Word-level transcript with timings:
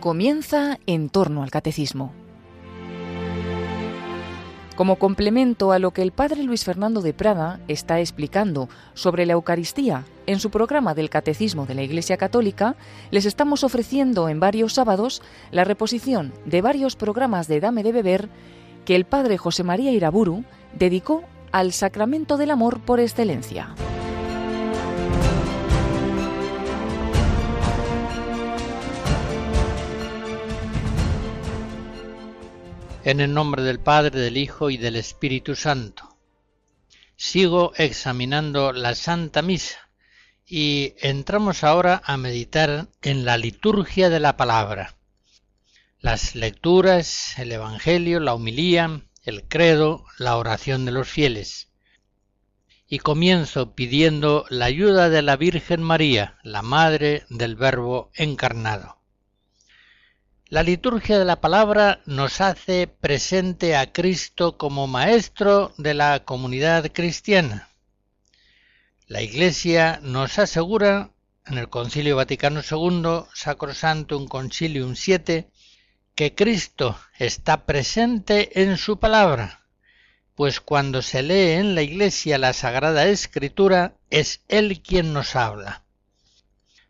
Comienza 0.00 0.78
en 0.86 1.08
torno 1.08 1.42
al 1.42 1.50
catecismo. 1.50 2.12
Como 4.76 4.94
complemento 4.94 5.72
a 5.72 5.80
lo 5.80 5.90
que 5.90 6.02
el 6.02 6.12
padre 6.12 6.44
Luis 6.44 6.62
Fernando 6.62 7.02
de 7.02 7.12
Prada 7.12 7.58
está 7.66 7.98
explicando 7.98 8.68
sobre 8.94 9.26
la 9.26 9.32
Eucaristía 9.32 10.04
en 10.26 10.38
su 10.38 10.50
programa 10.50 10.94
del 10.94 11.10
Catecismo 11.10 11.66
de 11.66 11.74
la 11.74 11.82
Iglesia 11.82 12.16
Católica, 12.16 12.76
les 13.10 13.24
estamos 13.24 13.64
ofreciendo 13.64 14.28
en 14.28 14.38
varios 14.38 14.74
sábados 14.74 15.20
la 15.50 15.64
reposición 15.64 16.32
de 16.44 16.62
varios 16.62 16.94
programas 16.94 17.48
de 17.48 17.58
Dame 17.58 17.82
de 17.82 17.90
Beber 17.90 18.28
que 18.84 18.94
el 18.94 19.04
padre 19.04 19.36
José 19.36 19.64
María 19.64 19.90
Iraburu 19.90 20.44
dedicó 20.74 21.24
al 21.50 21.72
sacramento 21.72 22.36
del 22.36 22.52
amor 22.52 22.78
por 22.78 23.00
excelencia. 23.00 23.74
En 33.04 33.20
el 33.20 33.32
nombre 33.32 33.62
del 33.62 33.78
Padre, 33.78 34.18
del 34.18 34.36
Hijo 34.36 34.70
y 34.70 34.76
del 34.76 34.96
Espíritu 34.96 35.54
Santo. 35.54 36.18
Sigo 37.16 37.72
examinando 37.76 38.72
la 38.72 38.96
Santa 38.96 39.40
Misa 39.40 39.88
y 40.44 40.94
entramos 40.98 41.62
ahora 41.62 42.02
a 42.04 42.16
meditar 42.16 42.88
en 43.02 43.24
la 43.24 43.38
liturgia 43.38 44.10
de 44.10 44.18
la 44.18 44.36
palabra. 44.36 44.96
Las 46.00 46.34
lecturas, 46.34 47.38
el 47.38 47.52
Evangelio, 47.52 48.18
la 48.18 48.34
humilía, 48.34 49.02
el 49.22 49.46
credo, 49.46 50.04
la 50.18 50.36
oración 50.36 50.84
de 50.84 50.92
los 50.92 51.08
fieles. 51.08 51.68
Y 52.88 52.98
comienzo 52.98 53.76
pidiendo 53.76 54.44
la 54.48 54.64
ayuda 54.64 55.08
de 55.08 55.22
la 55.22 55.36
Virgen 55.36 55.82
María, 55.82 56.38
la 56.42 56.62
Madre 56.62 57.26
del 57.30 57.54
Verbo 57.54 58.10
encarnado. 58.14 58.97
La 60.50 60.62
liturgia 60.62 61.18
de 61.18 61.26
la 61.26 61.42
palabra 61.42 62.00
nos 62.06 62.40
hace 62.40 62.86
presente 62.86 63.76
a 63.76 63.92
Cristo 63.92 64.56
como 64.56 64.86
Maestro 64.86 65.74
de 65.76 65.92
la 65.92 66.24
comunidad 66.24 66.90
cristiana. 66.90 67.68
La 69.06 69.20
Iglesia 69.20 70.00
nos 70.02 70.38
asegura 70.38 71.10
en 71.44 71.58
el 71.58 71.68
Concilio 71.68 72.16
Vaticano 72.16 72.62
II, 72.62 73.26
Sacrosantum 73.34 74.26
Concilium 74.26 74.94
VII, 74.94 75.48
que 76.14 76.34
Cristo 76.34 76.98
está 77.18 77.66
presente 77.66 78.62
en 78.62 78.78
su 78.78 78.98
palabra, 78.98 79.66
pues 80.34 80.62
cuando 80.62 81.02
se 81.02 81.22
lee 81.22 81.58
en 81.58 81.74
la 81.74 81.82
Iglesia 81.82 82.38
la 82.38 82.54
Sagrada 82.54 83.06
Escritura 83.06 83.98
es 84.08 84.40
Él 84.48 84.80
quien 84.80 85.12
nos 85.12 85.36
habla. 85.36 85.84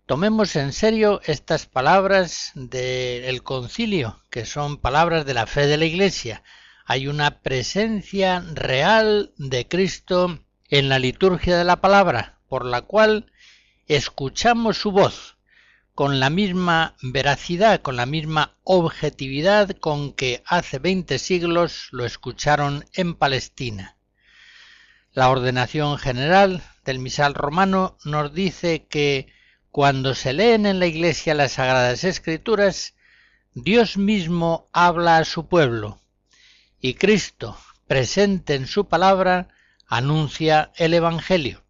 Tomemos 0.09 0.57
en 0.57 0.73
serio 0.73 1.21
estas 1.27 1.67
palabras 1.67 2.53
del 2.55 3.43
concilio, 3.43 4.23
que 4.31 4.47
son 4.47 4.79
palabras 4.79 5.27
de 5.27 5.35
la 5.35 5.47
fe 5.47 5.67
de 5.67 5.77
la 5.77 5.85
Iglesia. 5.85 6.43
Hay 6.87 7.09
una 7.09 7.43
presencia 7.43 8.43
real 8.55 9.35
de 9.37 9.69
Cristo 9.69 10.41
en 10.71 10.89
la 10.89 10.99
liturgia 10.99 11.59
de 11.59 11.65
la 11.65 11.83
palabra, 11.83 12.39
por 12.49 12.65
la 12.65 12.81
cual 12.81 13.31
escuchamos 13.87 14.79
su 14.79 14.93
voz 14.93 15.37
con 15.95 16.21
la 16.21 16.31
misma 16.31 16.97
veracidad, 17.03 17.83
con 17.83 17.97
la 17.97 18.07
misma 18.07 18.57
objetividad 18.65 19.73
con 19.73 20.15
que 20.15 20.43
hace 20.47 20.79
veinte 20.79 21.19
siglos 21.19 21.89
lo 21.91 22.07
escucharon 22.07 22.87
en 22.95 23.15
Palestina. 23.15 23.99
La 25.13 25.29
ordenación 25.29 25.99
general 25.99 26.63
del 26.87 26.99
misal 26.99 27.35
romano 27.35 27.99
nos 28.07 28.33
dice 28.33 28.87
que 28.87 29.37
cuando 29.79 30.17
se 30.17 30.33
leen 30.33 30.67
en 30.67 30.81
la 30.81 30.87
Iglesia 30.87 31.35
las 31.35 31.53
Sagradas 31.53 32.03
Escrituras, 32.03 32.97
Dios 33.55 33.97
mismo 33.97 34.69
habla 34.73 35.19
a 35.19 35.25
su 35.25 35.47
pueblo 35.47 36.01
y 36.81 36.95
Cristo, 36.95 37.57
presente 37.87 38.57
en 38.57 38.67
su 38.67 38.89
palabra, 38.89 39.51
anuncia 39.87 40.73
el 40.75 40.95
Evangelio. 40.95 41.63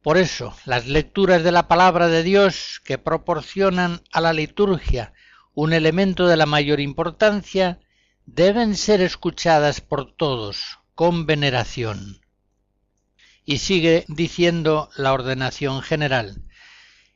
Por 0.00 0.16
eso, 0.16 0.56
las 0.64 0.86
lecturas 0.86 1.44
de 1.44 1.52
la 1.52 1.68
palabra 1.68 2.08
de 2.08 2.22
Dios 2.22 2.80
que 2.86 2.96
proporcionan 2.96 4.00
a 4.10 4.22
la 4.22 4.32
liturgia 4.32 5.12
un 5.52 5.74
elemento 5.74 6.26
de 6.26 6.38
la 6.38 6.46
mayor 6.46 6.80
importancia 6.80 7.80
deben 8.24 8.76
ser 8.76 9.02
escuchadas 9.02 9.82
por 9.82 10.10
todos 10.10 10.78
con 10.94 11.26
veneración. 11.26 12.22
Y 13.44 13.58
sigue 13.58 14.06
diciendo 14.08 14.88
la 14.96 15.12
ordenación 15.12 15.82
general. 15.82 16.45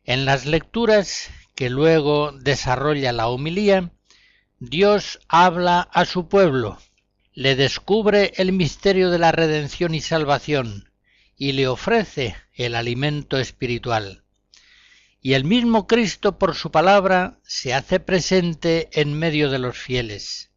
En 0.04 0.24
las 0.24 0.46
lecturas 0.46 1.30
que 1.54 1.70
luego 1.70 2.32
desarrolla 2.32 3.12
la 3.12 3.28
homilía, 3.28 3.92
Dios 4.58 5.20
habla 5.28 5.80
a 5.80 6.04
su 6.04 6.28
pueblo, 6.28 6.78
le 7.32 7.56
descubre 7.56 8.32
el 8.36 8.52
misterio 8.52 9.10
de 9.10 9.18
la 9.18 9.32
redención 9.32 9.94
y 9.94 10.00
salvación, 10.00 10.90
y 11.36 11.52
le 11.52 11.68
ofrece 11.68 12.36
el 12.54 12.74
alimento 12.74 13.38
espiritual. 13.38 14.24
Y 15.22 15.34
el 15.34 15.44
mismo 15.44 15.86
Cristo 15.86 16.38
por 16.38 16.54
su 16.54 16.70
palabra 16.70 17.38
se 17.42 17.74
hace 17.74 18.00
presente 18.00 18.88
en 18.92 19.18
medio 19.18 19.50
de 19.50 19.58
los 19.58 19.78
fieles. 19.78 20.50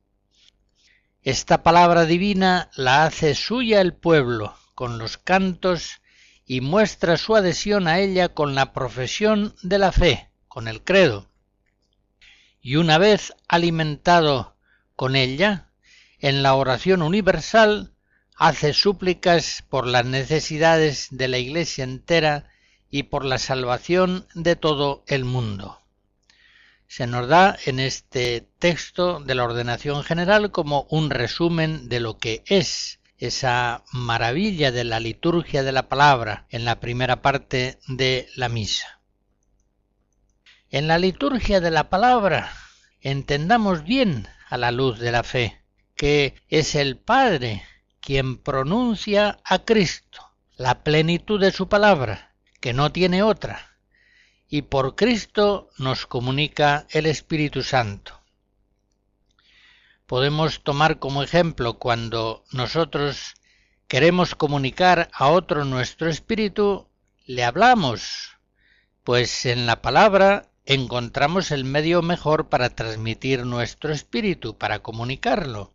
Esta 1.21 1.63
palabra 1.63 2.05
divina 2.05 2.69
la 2.75 3.05
hace 3.05 3.35
suya 3.35 3.79
el 3.79 3.93
pueblo, 3.93 4.55
con 4.75 4.97
los 4.97 5.17
cantos 5.17 6.01
y 6.45 6.61
muestra 6.61 7.17
su 7.17 7.35
adhesión 7.35 7.87
a 7.87 7.99
ella 7.99 8.29
con 8.29 8.55
la 8.55 8.73
profesión 8.73 9.55
de 9.61 9.77
la 9.79 9.91
fe, 9.91 10.29
con 10.47 10.67
el 10.67 10.83
credo. 10.83 11.29
Y 12.61 12.75
una 12.75 12.97
vez 12.97 13.33
alimentado 13.47 14.55
con 14.95 15.15
ella, 15.15 15.69
en 16.19 16.43
la 16.43 16.55
oración 16.55 17.01
universal 17.01 17.93
hace 18.35 18.73
súplicas 18.73 19.63
por 19.69 19.87
las 19.87 20.05
necesidades 20.05 21.07
de 21.11 21.27
la 21.27 21.37
Iglesia 21.37 21.83
entera 21.83 22.49
y 22.89 23.03
por 23.03 23.25
la 23.25 23.37
salvación 23.37 24.27
de 24.33 24.55
todo 24.55 25.03
el 25.07 25.25
mundo. 25.25 25.79
Se 26.87 27.07
nos 27.07 27.27
da 27.27 27.57
en 27.65 27.79
este 27.79 28.47
texto 28.59 29.19
de 29.19 29.35
la 29.35 29.45
ordenación 29.45 30.03
general 30.03 30.51
como 30.51 30.85
un 30.89 31.09
resumen 31.09 31.89
de 31.89 31.99
lo 31.99 32.17
que 32.17 32.43
es 32.45 32.99
esa 33.17 33.83
maravilla 33.91 34.71
de 34.71 34.83
la 34.83 34.99
liturgia 34.99 35.63
de 35.63 35.71
la 35.71 35.89
palabra 35.89 36.45
en 36.49 36.65
la 36.65 36.79
primera 36.79 37.21
parte 37.21 37.79
de 37.87 38.27
la 38.35 38.49
misa. 38.49 39.01
En 40.69 40.87
la 40.87 40.97
liturgia 40.97 41.59
de 41.61 41.71
la 41.71 41.89
palabra 41.89 42.51
entendamos 43.01 43.83
bien 43.83 44.27
a 44.49 44.57
la 44.57 44.71
luz 44.71 44.99
de 44.99 45.11
la 45.11 45.23
fe 45.23 45.63
que 45.95 46.35
es 46.49 46.75
el 46.75 46.97
Padre 46.97 47.63
quien 47.99 48.37
pronuncia 48.37 49.39
a 49.45 49.59
Cristo, 49.59 50.33
la 50.57 50.83
plenitud 50.83 51.39
de 51.39 51.51
su 51.51 51.69
palabra, 51.69 52.35
que 52.59 52.73
no 52.73 52.91
tiene 52.91 53.23
otra, 53.23 53.77
y 54.49 54.63
por 54.63 54.95
Cristo 54.95 55.69
nos 55.77 56.05
comunica 56.05 56.85
el 56.89 57.05
Espíritu 57.05 57.63
Santo 57.63 58.22
podemos 60.13 60.61
tomar 60.61 60.99
como 60.99 61.23
ejemplo 61.23 61.79
cuando 61.79 62.43
nosotros 62.51 63.33
queremos 63.87 64.35
comunicar 64.35 65.09
a 65.11 65.29
otro 65.29 65.65
nuestro 65.65 66.07
espíritu, 66.07 66.87
le 67.25 67.43
hablamos, 67.43 68.37
pues 69.03 69.47
en 69.47 69.65
la 69.65 69.81
palabra 69.81 70.51
encontramos 70.65 71.49
el 71.49 71.65
medio 71.65 72.03
mejor 72.03 72.47
para 72.47 72.69
transmitir 72.69 73.43
nuestro 73.43 73.91
espíritu, 73.91 74.55
para 74.55 74.83
comunicarlo. 74.83 75.73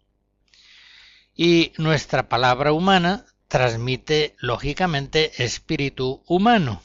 Y 1.34 1.72
nuestra 1.76 2.28
palabra 2.28 2.70
humana 2.70 3.26
transmite 3.48 4.36
lógicamente 4.38 5.42
espíritu 5.42 6.22
humano. 6.28 6.80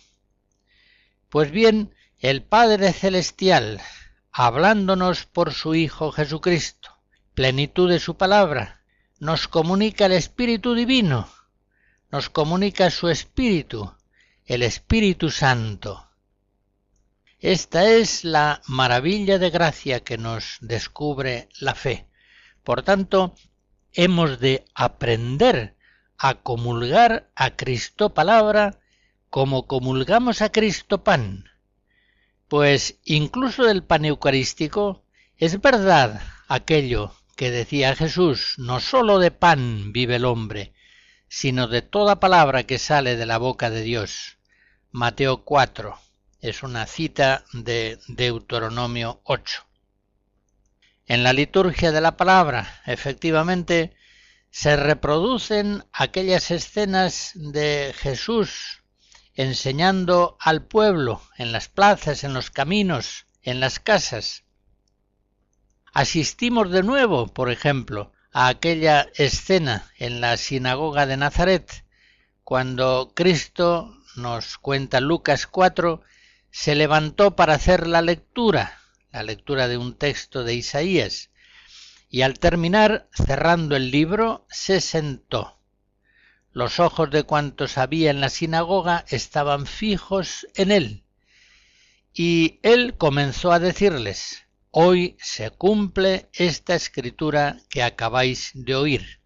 Pues 1.29 1.51
bien, 1.51 1.93
el 2.17 2.41
Padre 2.41 2.93
Celestial, 2.93 3.79
hablándonos 4.31 5.27
por 5.27 5.53
su 5.53 5.75
Hijo 5.75 6.11
Jesucristo, 6.11 6.92
plenitud 7.33 7.89
de 7.89 7.99
su 7.99 8.15
palabra, 8.15 8.81
nos 9.19 9.47
comunica 9.47 10.05
el 10.05 10.11
Espíritu 10.11 10.75
Divino, 10.75 11.27
nos 12.11 12.29
comunica 12.29 12.91
su 12.91 13.09
Espíritu, 13.09 13.91
el 14.45 14.61
Espíritu 14.61 15.31
Santo. 15.31 16.09
Esta 17.39 17.89
es 17.89 18.23
la 18.23 18.61
maravilla 18.67 19.39
de 19.39 19.49
gracia 19.49 20.01
que 20.01 20.17
nos 20.17 20.57
descubre 20.61 21.49
la 21.59 21.73
fe. 21.73 22.07
Por 22.63 22.83
tanto, 22.83 23.33
hemos 23.93 24.39
de 24.39 24.63
aprender 24.75 25.75
a 26.17 26.35
comulgar 26.35 27.31
a 27.35 27.55
Cristo 27.55 28.13
palabra 28.13 28.79
como 29.29 29.65
comulgamos 29.65 30.41
a 30.43 30.51
Cristo 30.51 31.03
pan. 31.03 31.45
Pues 32.47 32.99
incluso 33.03 33.63
del 33.63 33.83
pan 33.83 34.05
eucarístico 34.05 35.03
es 35.37 35.59
verdad 35.59 36.21
aquello 36.47 37.11
que 37.35 37.51
decía 37.51 37.95
Jesús, 37.95 38.55
no 38.57 38.79
sólo 38.79 39.19
de 39.19 39.31
pan 39.31 39.91
vive 39.91 40.17
el 40.17 40.25
hombre, 40.25 40.73
sino 41.27 41.67
de 41.67 41.81
toda 41.81 42.19
palabra 42.19 42.63
que 42.63 42.77
sale 42.77 43.15
de 43.15 43.25
la 43.25 43.37
boca 43.37 43.69
de 43.69 43.81
Dios. 43.81 44.37
Mateo 44.91 45.43
4. 45.43 45.97
Es 46.41 46.61
una 46.61 46.85
cita 46.85 47.45
de 47.53 47.99
Deuteronomio 48.07 49.21
8. 49.23 49.65
En 51.07 51.23
la 51.23 51.33
liturgia 51.33 51.91
de 51.91 52.01
la 52.01 52.15
palabra, 52.15 52.81
efectivamente, 52.85 53.95
se 54.51 54.75
reproducen 54.75 55.83
aquellas 55.91 56.51
escenas 56.51 57.31
de 57.33 57.93
Jesús 57.97 58.83
enseñando 59.35 60.37
al 60.39 60.65
pueblo 60.65 61.21
en 61.37 61.51
las 61.51 61.69
plazas, 61.69 62.23
en 62.23 62.33
los 62.33 62.51
caminos, 62.51 63.25
en 63.41 63.59
las 63.59 63.79
casas. 63.79 64.42
Asistimos 65.93 66.71
de 66.71 66.81
nuevo, 66.81 67.27
por 67.27 67.51
ejemplo, 67.51 68.11
a 68.31 68.47
aquella 68.47 69.11
escena 69.13 69.91
en 69.99 70.21
la 70.21 70.37
sinagoga 70.37 71.05
de 71.05 71.17
Nazaret, 71.17 71.85
cuando 72.43 73.11
Cristo, 73.13 73.95
nos 74.15 74.57
cuenta 74.57 74.99
Lucas 75.01 75.45
4, 75.45 76.01
se 76.49 76.73
levantó 76.73 77.35
para 77.35 77.53
hacer 77.53 77.85
la 77.85 78.01
lectura, 78.01 78.79
la 79.11 79.21
lectura 79.21 79.67
de 79.67 79.77
un 79.77 79.93
texto 79.93 80.43
de 80.43 80.55
Isaías, 80.55 81.29
y 82.09 82.23
al 82.23 82.39
terminar, 82.39 83.07
cerrando 83.13 83.75
el 83.75 83.91
libro, 83.91 84.47
se 84.49 84.81
sentó. 84.81 85.59
Los 86.53 86.79
ojos 86.79 87.11
de 87.11 87.21
cuantos 87.21 87.77
había 87.77 88.09
en 88.09 88.19
la 88.19 88.29
sinagoga 88.29 89.05
estaban 89.09 89.67
fijos 89.67 90.47
en 90.55 90.71
él. 90.71 91.03
Y 92.15 92.59
él 92.63 92.95
comenzó 92.97 93.51
a 93.51 93.59
decirles, 93.59 94.42
Hoy 94.75 95.17
se 95.19 95.51
cumple 95.51 96.29
esta 96.33 96.73
escritura 96.73 97.57
que 97.69 97.83
acabáis 97.83 98.49
de 98.55 98.73
oír. 98.73 99.19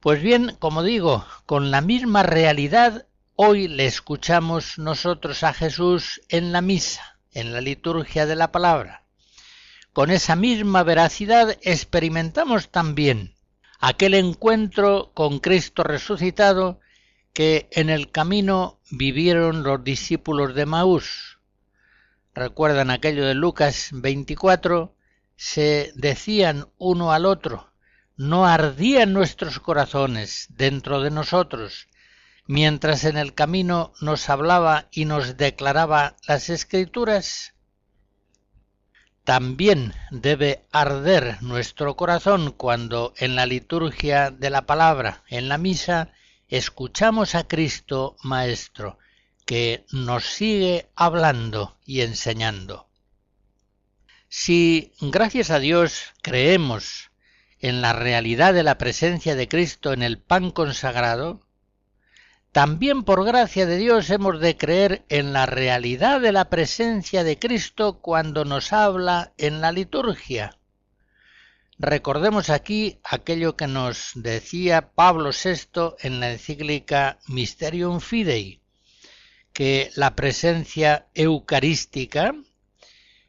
Pues 0.00 0.22
bien, 0.22 0.56
como 0.58 0.82
digo, 0.82 1.26
con 1.44 1.70
la 1.70 1.82
misma 1.82 2.22
realidad, 2.22 3.06
hoy 3.34 3.68
le 3.68 3.84
escuchamos 3.84 4.78
nosotros 4.78 5.42
a 5.42 5.52
Jesús 5.52 6.22
en 6.30 6.52
la 6.52 6.62
misa, 6.62 7.18
en 7.32 7.52
la 7.52 7.60
liturgia 7.60 8.24
de 8.24 8.34
la 8.34 8.50
palabra. 8.50 9.04
Con 9.92 10.10
esa 10.10 10.36
misma 10.36 10.82
veracidad 10.82 11.58
experimentamos 11.60 12.70
también 12.70 13.34
aquel 13.78 14.14
encuentro 14.14 15.10
con 15.12 15.38
Cristo 15.38 15.82
resucitado 15.82 16.80
que 17.34 17.68
en 17.72 17.90
el 17.90 18.10
camino 18.10 18.80
vivieron 18.90 19.64
los 19.64 19.84
discípulos 19.84 20.54
de 20.54 20.64
Maús. 20.64 21.35
Recuerdan 22.36 22.90
aquello 22.90 23.24
de 23.24 23.32
Lucas 23.32 23.88
24, 23.92 24.94
se 25.36 25.90
decían 25.94 26.68
uno 26.76 27.10
al 27.12 27.24
otro, 27.24 27.72
no 28.18 28.44
ardían 28.44 29.14
nuestros 29.14 29.58
corazones 29.58 30.46
dentro 30.50 31.00
de 31.00 31.10
nosotros, 31.10 31.88
mientras 32.46 33.04
en 33.04 33.16
el 33.16 33.32
camino 33.32 33.94
nos 34.02 34.28
hablaba 34.28 34.86
y 34.90 35.06
nos 35.06 35.38
declaraba 35.38 36.16
las 36.28 36.50
escrituras. 36.50 37.54
También 39.24 39.94
debe 40.10 40.66
arder 40.72 41.42
nuestro 41.42 41.96
corazón 41.96 42.52
cuando 42.52 43.14
en 43.16 43.34
la 43.34 43.46
liturgia 43.46 44.30
de 44.30 44.50
la 44.50 44.66
palabra, 44.66 45.22
en 45.28 45.48
la 45.48 45.56
misa, 45.56 46.10
escuchamos 46.48 47.34
a 47.34 47.48
Cristo 47.48 48.14
Maestro, 48.22 48.98
que 49.46 49.86
nos 49.92 50.26
sigue 50.26 50.90
hablando 50.96 51.78
y 51.86 52.02
enseñando. 52.02 52.88
Si, 54.28 54.92
gracias 55.00 55.50
a 55.50 55.60
Dios, 55.60 56.12
creemos 56.20 57.10
en 57.60 57.80
la 57.80 57.92
realidad 57.92 58.52
de 58.52 58.64
la 58.64 58.76
presencia 58.76 59.34
de 59.34 59.48
Cristo 59.48 59.92
en 59.92 60.02
el 60.02 60.18
pan 60.18 60.50
consagrado, 60.50 61.40
también 62.52 63.04
por 63.04 63.24
gracia 63.24 63.66
de 63.66 63.76
Dios 63.76 64.10
hemos 64.10 64.40
de 64.40 64.56
creer 64.56 65.04
en 65.08 65.32
la 65.32 65.46
realidad 65.46 66.20
de 66.20 66.32
la 66.32 66.50
presencia 66.50 67.22
de 67.22 67.38
Cristo 67.38 68.00
cuando 68.00 68.44
nos 68.44 68.72
habla 68.72 69.32
en 69.38 69.60
la 69.60 69.72
liturgia. 69.72 70.58
Recordemos 71.78 72.48
aquí 72.48 72.98
aquello 73.04 73.56
que 73.56 73.66
nos 73.66 74.12
decía 74.14 74.92
Pablo 74.94 75.30
VI 75.30 75.96
en 76.00 76.18
la 76.18 76.32
encíclica 76.32 77.18
Mysterium 77.26 78.00
Fidei, 78.00 78.62
que 79.56 79.90
la 79.94 80.14
presencia 80.14 81.06
eucarística 81.14 82.34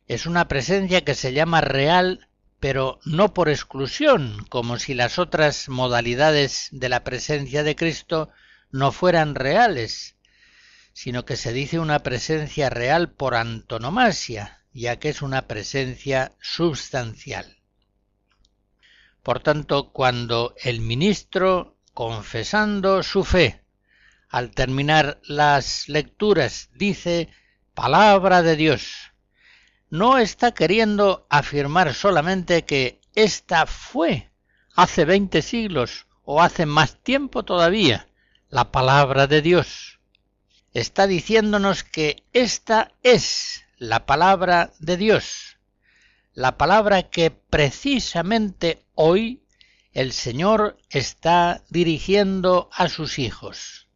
es 0.09 0.25
una 0.25 0.49
presencia 0.49 1.05
que 1.05 1.15
se 1.15 1.31
llama 1.31 1.61
real, 1.61 2.27
pero 2.59 2.99
no 3.05 3.33
por 3.33 3.47
exclusión, 3.47 4.45
como 4.49 4.77
si 4.77 4.93
las 4.93 5.19
otras 5.19 5.69
modalidades 5.69 6.67
de 6.71 6.89
la 6.89 7.05
presencia 7.05 7.63
de 7.63 7.77
Cristo 7.77 8.29
no 8.71 8.91
fueran 8.91 9.35
reales, 9.35 10.17
sino 10.91 11.23
que 11.23 11.37
se 11.37 11.53
dice 11.53 11.79
una 11.79 11.99
presencia 11.99 12.69
real 12.69 13.09
por 13.09 13.33
antonomasia, 13.33 14.65
ya 14.73 14.97
que 14.97 15.07
es 15.07 15.21
una 15.21 15.47
presencia 15.47 16.33
substancial. 16.41 17.55
Por 19.23 19.39
tanto, 19.39 19.93
cuando 19.93 20.55
el 20.61 20.81
ministro, 20.81 21.77
confesando 21.93 23.01
su 23.01 23.23
fe, 23.23 23.61
al 24.29 24.51
terminar 24.51 25.19
las 25.23 25.87
lecturas 25.87 26.69
dice 26.73 27.29
palabra 27.73 28.41
de 28.41 28.55
Dios, 28.55 29.11
no 29.89 30.17
está 30.17 30.53
queriendo 30.53 31.25
afirmar 31.29 31.93
solamente 31.93 32.65
que 32.65 32.99
ésta 33.15 33.65
fue 33.65 34.29
hace 34.75 35.05
veinte 35.05 35.41
siglos 35.41 36.07
o 36.23 36.41
hace 36.41 36.65
más 36.65 37.01
tiempo 37.01 37.43
todavía, 37.43 38.07
la 38.49 38.71
palabra 38.71 39.27
de 39.27 39.41
Dios. 39.41 39.99
Está 40.73 41.07
diciéndonos 41.07 41.83
que 41.83 42.23
esta 42.33 42.91
es 43.01 43.63
la 43.77 44.05
palabra 44.05 44.73
de 44.79 44.97
Dios, 44.97 45.57
la 46.33 46.57
palabra 46.57 47.03
que 47.03 47.31
precisamente 47.31 48.83
hoy 48.93 49.41
el 49.93 50.11
Señor 50.11 50.77
está 50.89 51.63
dirigiendo 51.69 52.69
a 52.73 52.89
sus 52.89 53.17
hijos. 53.17 53.86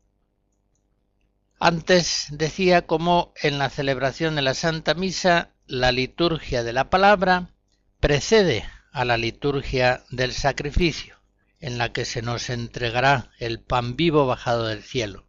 Antes 1.63 2.25
decía 2.31 2.87
como 2.87 3.35
en 3.39 3.59
la 3.59 3.69
celebración 3.69 4.33
de 4.33 4.41
la 4.41 4.55
Santa 4.55 4.95
Misa 4.95 5.51
la 5.67 5.91
liturgia 5.91 6.63
de 6.63 6.73
la 6.73 6.89
palabra 6.89 7.51
precede 7.99 8.67
a 8.91 9.05
la 9.05 9.15
liturgia 9.15 10.03
del 10.09 10.33
sacrificio 10.33 11.17
en 11.59 11.77
la 11.77 11.93
que 11.93 12.03
se 12.03 12.23
nos 12.23 12.49
entregará 12.49 13.29
el 13.37 13.59
pan 13.59 13.95
vivo 13.95 14.25
bajado 14.25 14.65
del 14.65 14.81
cielo. 14.81 15.27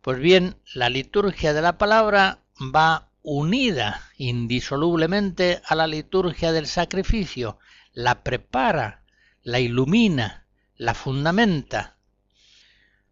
Pues 0.00 0.20
bien, 0.20 0.58
la 0.74 0.90
liturgia 0.90 1.52
de 1.52 1.62
la 1.62 1.76
palabra 1.76 2.44
va 2.60 3.10
unida 3.22 4.08
indisolublemente 4.18 5.60
a 5.66 5.74
la 5.74 5.88
liturgia 5.88 6.52
del 6.52 6.68
sacrificio, 6.68 7.58
la 7.92 8.22
prepara, 8.22 9.02
la 9.42 9.58
ilumina, 9.58 10.46
la 10.76 10.94
fundamenta. 10.94 11.96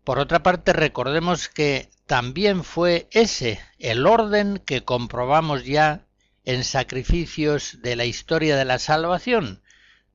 Por 0.05 0.21
otra 0.21 0.45
parte, 0.45 0.73
recordemos 0.73 1.49
que 1.49 1.93
también 2.07 2.65
fue 2.65 3.09
ese 3.13 3.61
el 3.79 4.07
orden 4.07 4.59
que 4.59 4.85
comprobamos 4.85 5.65
ya 5.65 6.07
en 6.45 6.65
sacrificios 6.65 7.79
de 7.83 7.97
la 7.97 8.05
historia 8.05 8.57
de 8.57 8.67
la 8.67 8.79
salvación. 8.79 9.63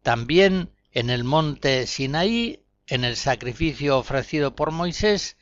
También 0.03 0.71
en 0.91 1.09
el 1.09 1.23
monte 1.23 1.87
Sinaí, 1.87 2.63
en 2.87 3.03
el 3.03 3.15
sacrificio 3.15 3.97
ofrecido 3.97 4.55
por 4.55 4.71
Moisés, 4.71 5.37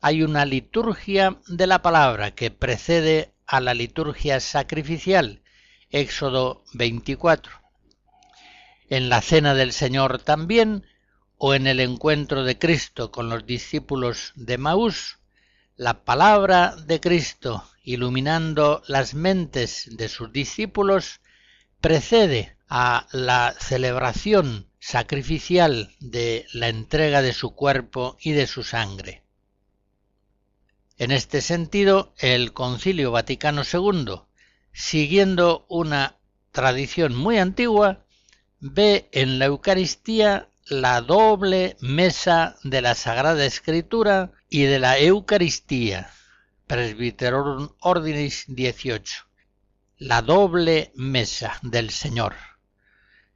hay 0.00 0.22
una 0.22 0.44
liturgia 0.44 1.38
de 1.46 1.66
la 1.66 1.80
palabra 1.80 2.32
que 2.32 2.50
precede 2.50 3.32
a 3.46 3.60
la 3.60 3.74
liturgia 3.74 4.40
sacrificial, 4.40 5.42
Éxodo 5.90 6.64
24. 6.74 7.52
En 8.88 9.08
la 9.08 9.22
cena 9.22 9.54
del 9.54 9.72
Señor 9.72 10.18
también, 10.18 10.84
o 11.38 11.54
en 11.54 11.66
el 11.66 11.80
encuentro 11.80 12.44
de 12.44 12.58
Cristo 12.58 13.10
con 13.10 13.28
los 13.28 13.46
discípulos 13.46 14.32
de 14.34 14.58
Maús, 14.58 15.18
la 15.76 16.04
palabra 16.04 16.76
de 16.76 17.00
Cristo, 17.00 17.64
iluminando 17.82 18.82
las 18.86 19.14
mentes 19.14 19.88
de 19.90 20.08
sus 20.08 20.32
discípulos, 20.32 21.20
precede 21.80 22.56
a 22.68 23.06
la 23.12 23.54
celebración 23.58 24.68
sacrificial 24.78 25.92
de 26.00 26.46
la 26.52 26.68
entrega 26.68 27.22
de 27.22 27.32
su 27.32 27.54
cuerpo 27.54 28.16
y 28.20 28.32
de 28.32 28.46
su 28.46 28.62
sangre. 28.62 29.22
En 30.96 31.10
este 31.10 31.40
sentido, 31.40 32.14
el 32.18 32.52
Concilio 32.52 33.10
Vaticano 33.10 33.62
II, 33.70 34.20
siguiendo 34.72 35.66
una 35.68 36.18
tradición 36.52 37.16
muy 37.16 37.38
antigua, 37.38 38.04
ve 38.60 39.08
en 39.10 39.38
la 39.40 39.46
Eucaristía 39.46 40.48
la 40.66 41.02
doble 41.02 41.76
mesa 41.80 42.56
de 42.62 42.80
la 42.80 42.94
Sagrada 42.94 43.44
Escritura 43.44 44.32
y 44.48 44.62
de 44.62 44.78
la 44.78 44.98
Eucaristía, 44.98 46.10
Presbyterorum 46.66 47.68
Ordinis 47.80 48.46
18, 48.48 49.26
la 49.98 50.22
doble 50.22 50.90
mesa 50.94 51.58
del 51.60 51.90
Señor. 51.90 52.34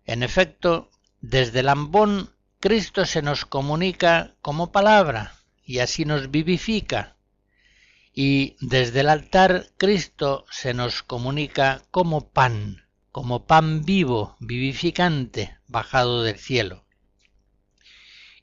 En 0.06 0.22
efecto, 0.22 0.90
desde 1.20 1.60
el 1.60 1.68
ambón 1.68 2.30
Cristo 2.60 3.04
se 3.04 3.20
nos 3.20 3.44
comunica 3.44 4.34
como 4.40 4.72
palabra 4.72 5.34
y 5.62 5.80
así 5.80 6.06
nos 6.06 6.30
vivifica. 6.30 7.16
y 8.14 8.56
desde 8.60 9.00
el 9.00 9.10
altar 9.10 9.66
Cristo 9.76 10.46
se 10.50 10.72
nos 10.72 11.02
comunica 11.02 11.82
como 11.90 12.30
pan, 12.30 12.88
como 13.12 13.44
pan 13.46 13.84
vivo, 13.84 14.36
vivificante, 14.40 15.56
bajado 15.68 16.22
del 16.22 16.38
cielo. 16.38 16.87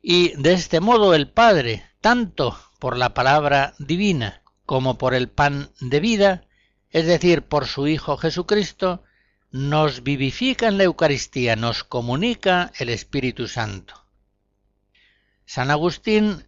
Y 0.08 0.40
de 0.40 0.54
este 0.54 0.82
modo 0.82 1.16
el 1.16 1.32
Padre, 1.32 1.84
tanto 2.00 2.56
por 2.78 2.96
la 2.96 3.16
palabra 3.16 3.74
divina 3.80 4.44
como 4.64 5.00
por 5.00 5.16
el 5.16 5.30
pan 5.30 5.72
de 5.80 6.00
vida, 6.00 6.44
es 6.92 7.08
decir, 7.08 7.42
por 7.42 7.66
su 7.66 7.88
Hijo 7.88 8.16
Jesucristo, 8.16 9.02
nos 9.50 10.04
vivifica 10.04 10.68
en 10.68 10.78
la 10.78 10.84
Eucaristía, 10.84 11.56
nos 11.56 11.84
comunica 11.84 12.72
el 12.78 12.90
Espíritu 12.90 13.48
Santo. 13.48 13.96
San 15.48 15.72
Agustín 15.72 16.46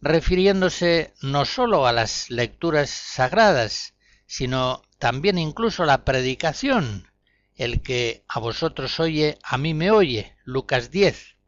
refiriéndose 0.00 1.12
no 1.20 1.46
sólo 1.46 1.88
a 1.88 1.92
las 1.92 2.30
lecturas 2.30 2.90
sagradas, 2.90 3.94
sino 4.26 4.82
también 5.00 5.36
incluso 5.36 5.82
a 5.82 5.86
la 5.86 6.04
predicación. 6.04 7.10
El 7.56 7.82
que 7.82 8.22
a 8.28 8.38
vosotros 8.38 9.00
oye, 9.00 9.36
a 9.42 9.58
mí 9.58 9.74
me 9.74 9.90
oye. 9.90 10.36
Lucas 10.44 10.92
10. 10.92 11.39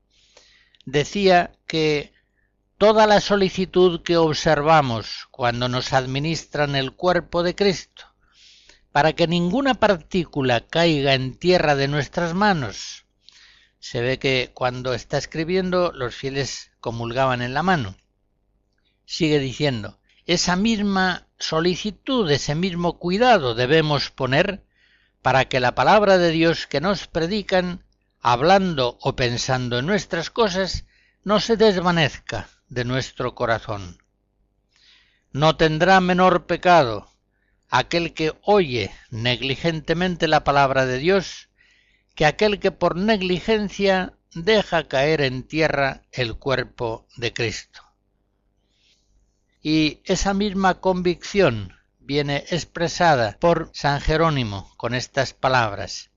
Decía 0.84 1.52
que 1.66 2.12
toda 2.78 3.06
la 3.06 3.20
solicitud 3.20 4.02
que 4.02 4.16
observamos 4.16 5.28
cuando 5.30 5.68
nos 5.68 5.92
administran 5.92 6.74
el 6.76 6.92
cuerpo 6.92 7.42
de 7.42 7.54
Cristo, 7.54 8.04
para 8.90 9.12
que 9.12 9.26
ninguna 9.26 9.74
partícula 9.74 10.66
caiga 10.66 11.14
en 11.14 11.36
tierra 11.38 11.74
de 11.76 11.88
nuestras 11.88 12.34
manos. 12.34 13.06
Se 13.78 14.00
ve 14.00 14.18
que 14.18 14.50
cuando 14.54 14.94
está 14.94 15.18
escribiendo 15.18 15.92
los 15.92 16.14
fieles 16.14 16.70
comulgaban 16.80 17.42
en 17.42 17.54
la 17.54 17.62
mano 17.62 17.96
sigue 19.12 19.38
diciendo, 19.38 19.98
esa 20.24 20.56
misma 20.56 21.26
solicitud, 21.38 22.30
ese 22.30 22.54
mismo 22.54 22.98
cuidado 22.98 23.54
debemos 23.54 24.10
poner 24.10 24.64
para 25.20 25.44
que 25.46 25.60
la 25.60 25.74
palabra 25.74 26.16
de 26.16 26.30
Dios 26.30 26.66
que 26.66 26.80
nos 26.80 27.08
predican, 27.08 27.84
hablando 28.22 28.98
o 29.00 29.16
pensando 29.16 29.78
en 29.78 29.86
nuestras 29.86 30.30
cosas, 30.30 30.86
no 31.24 31.40
se 31.40 31.56
desvanezca 31.56 32.48
de 32.68 32.84
nuestro 32.84 33.34
corazón. 33.34 33.98
No 35.32 35.56
tendrá 35.56 36.00
menor 36.00 36.46
pecado 36.46 37.08
aquel 37.68 38.14
que 38.14 38.34
oye 38.42 38.92
negligentemente 39.10 40.28
la 40.28 40.44
palabra 40.44 40.86
de 40.86 40.98
Dios 40.98 41.48
que 42.14 42.26
aquel 42.26 42.60
que 42.60 42.70
por 42.70 42.96
negligencia 42.96 44.12
deja 44.34 44.86
caer 44.88 45.22
en 45.22 45.42
tierra 45.42 46.02
el 46.12 46.36
cuerpo 46.36 47.06
de 47.16 47.32
Cristo. 47.32 47.82
Y 49.62 50.00
esa 50.04 50.34
misma 50.34 50.80
convicción 50.80 51.74
viene 51.98 52.44
expresada 52.50 53.36
por 53.40 53.70
San 53.72 54.00
Jerónimo 54.00 54.72
con 54.76 54.94
estas 54.94 55.32
palabras. 55.32 56.11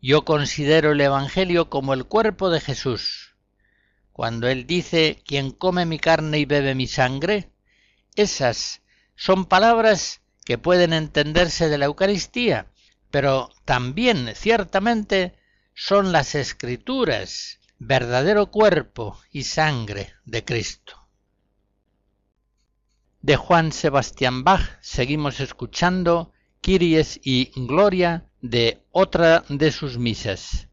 Yo 0.00 0.24
considero 0.24 0.92
el 0.92 1.00
Evangelio 1.00 1.70
como 1.70 1.94
el 1.94 2.04
cuerpo 2.04 2.50
de 2.50 2.60
Jesús. 2.60 3.34
Cuando 4.12 4.48
él 4.48 4.66
dice, 4.66 5.22
quien 5.26 5.50
come 5.50 5.86
mi 5.86 5.98
carne 5.98 6.38
y 6.38 6.44
bebe 6.44 6.74
mi 6.74 6.86
sangre, 6.86 7.50
esas 8.14 8.82
son 9.14 9.46
palabras 9.46 10.22
que 10.44 10.58
pueden 10.58 10.92
entenderse 10.92 11.68
de 11.68 11.78
la 11.78 11.86
Eucaristía, 11.86 12.66
pero 13.10 13.50
también 13.64 14.32
ciertamente 14.34 15.34
son 15.74 16.12
las 16.12 16.34
escrituras, 16.34 17.60
verdadero 17.78 18.50
cuerpo 18.50 19.20
y 19.30 19.42
sangre 19.44 20.14
de 20.24 20.44
Cristo 20.44 21.06
de 23.26 23.34
Juan 23.34 23.72
Sebastián 23.72 24.44
Bach 24.44 24.78
seguimos 24.80 25.40
escuchando 25.40 26.30
Kyries 26.60 27.18
y 27.24 27.50
Gloria 27.56 28.24
de 28.50 28.78
otra 28.92 29.44
de 29.48 29.70
sus 29.70 29.98
misas. 29.98 30.68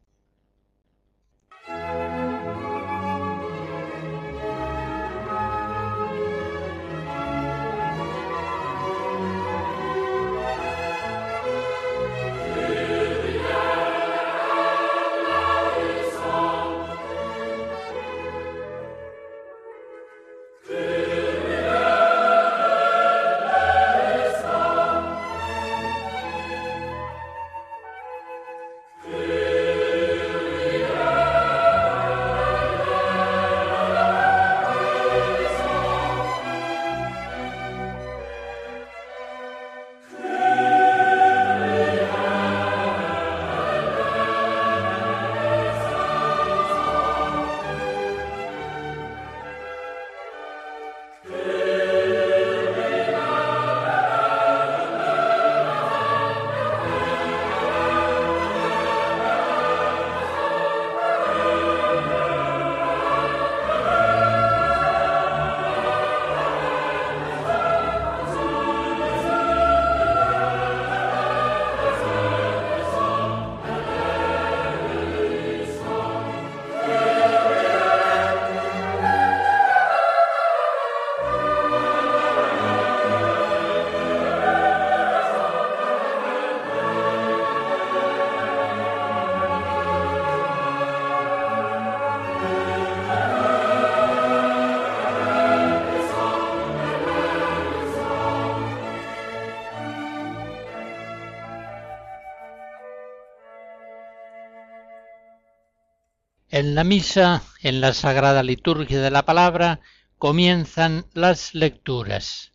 En 106.54 106.76
la 106.76 106.84
misa, 106.84 107.42
en 107.62 107.80
la 107.80 107.92
sagrada 107.92 108.44
liturgia 108.44 109.00
de 109.00 109.10
la 109.10 109.24
palabra, 109.24 109.80
comienzan 110.18 111.04
las 111.12 111.52
lecturas. 111.52 112.52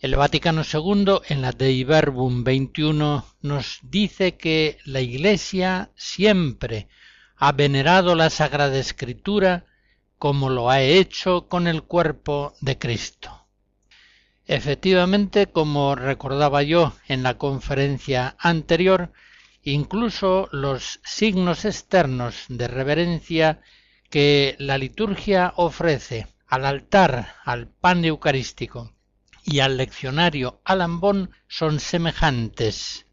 El 0.00 0.16
Vaticano 0.16 0.62
II, 0.62 1.20
en 1.28 1.40
la 1.40 1.52
Dei 1.52 1.84
Verbum 1.84 2.42
21, 2.42 3.24
nos 3.42 3.78
dice 3.84 4.36
que 4.36 4.78
la 4.84 5.00
Iglesia 5.00 5.92
siempre 5.94 6.88
ha 7.36 7.52
venerado 7.52 8.16
la 8.16 8.28
Sagrada 8.28 8.76
Escritura 8.76 9.66
como 10.18 10.50
lo 10.50 10.68
ha 10.68 10.80
hecho 10.80 11.46
con 11.46 11.68
el 11.68 11.84
cuerpo 11.84 12.54
de 12.60 12.76
Cristo. 12.76 13.46
Efectivamente, 14.46 15.46
como 15.46 15.94
recordaba 15.94 16.64
yo 16.64 16.92
en 17.06 17.22
la 17.22 17.38
conferencia 17.38 18.34
anterior, 18.40 19.12
incluso 19.62 20.48
los 20.52 21.00
signos 21.04 21.64
externos 21.64 22.44
de 22.48 22.68
reverencia 22.68 23.60
que 24.08 24.56
la 24.58 24.78
liturgia 24.78 25.52
ofrece 25.56 26.26
al 26.46 26.64
altar, 26.64 27.34
al 27.44 27.68
pan 27.68 28.04
eucarístico 28.04 28.92
y 29.44 29.60
al 29.60 29.76
leccionario 29.76 30.60
alambón 30.64 31.30
son 31.48 31.80
semejantes. 31.80 33.06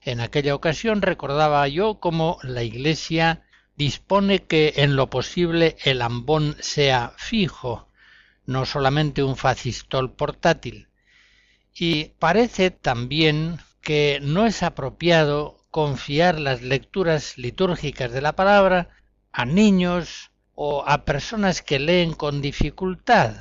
En 0.00 0.20
aquella 0.20 0.54
ocasión 0.54 1.02
recordaba 1.02 1.66
yo 1.68 2.00
cómo 2.00 2.38
la 2.42 2.62
Iglesia 2.62 3.44
dispone 3.76 4.44
que 4.44 4.74
en 4.76 4.96
lo 4.96 5.10
posible 5.10 5.76
el 5.84 6.02
ambón 6.02 6.56
sea 6.60 7.14
fijo, 7.16 7.88
no 8.46 8.66
solamente 8.66 9.22
un 9.22 9.36
facistol 9.36 10.12
portátil. 10.12 10.88
Y 11.74 12.06
parece 12.18 12.70
también 12.70 13.58
que 13.82 14.20
no 14.22 14.46
es 14.46 14.62
apropiado 14.62 15.58
confiar 15.70 16.38
las 16.38 16.62
lecturas 16.62 17.36
litúrgicas 17.36 18.12
de 18.12 18.22
la 18.22 18.36
palabra 18.36 18.90
a 19.32 19.44
niños 19.44 20.30
o 20.54 20.84
a 20.86 21.04
personas 21.04 21.62
que 21.62 21.78
leen 21.78 22.14
con 22.14 22.40
dificultad. 22.40 23.34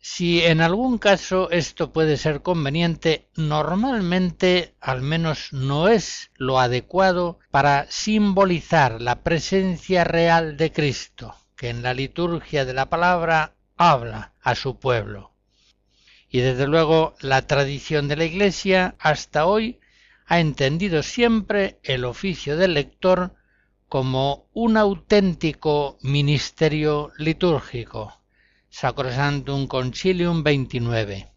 Si 0.00 0.44
en 0.44 0.60
algún 0.60 0.98
caso 0.98 1.50
esto 1.50 1.92
puede 1.92 2.16
ser 2.16 2.42
conveniente, 2.42 3.28
normalmente 3.34 4.74
al 4.80 5.02
menos 5.02 5.52
no 5.52 5.88
es 5.88 6.30
lo 6.36 6.60
adecuado 6.60 7.40
para 7.50 7.86
simbolizar 7.90 9.00
la 9.00 9.22
presencia 9.22 10.04
real 10.04 10.56
de 10.56 10.72
Cristo, 10.72 11.34
que 11.56 11.68
en 11.68 11.82
la 11.82 11.94
liturgia 11.94 12.64
de 12.64 12.74
la 12.74 12.88
palabra 12.88 13.54
habla 13.76 14.32
a 14.40 14.54
su 14.54 14.78
pueblo. 14.78 15.32
Y 16.30 16.40
desde 16.40 16.66
luego 16.66 17.14
la 17.20 17.46
tradición 17.46 18.08
de 18.08 18.16
la 18.16 18.24
Iglesia 18.24 18.94
hasta 18.98 19.46
hoy 19.46 19.80
ha 20.26 20.40
entendido 20.40 21.02
siempre 21.02 21.78
el 21.82 22.04
oficio 22.04 22.56
del 22.56 22.74
lector 22.74 23.34
como 23.88 24.46
un 24.52 24.76
auténtico 24.76 25.96
ministerio 26.02 27.10
litúrgico, 27.16 28.20
Sacrosantum 28.68 29.66
Concilium 29.66 30.42
29. 30.42 31.32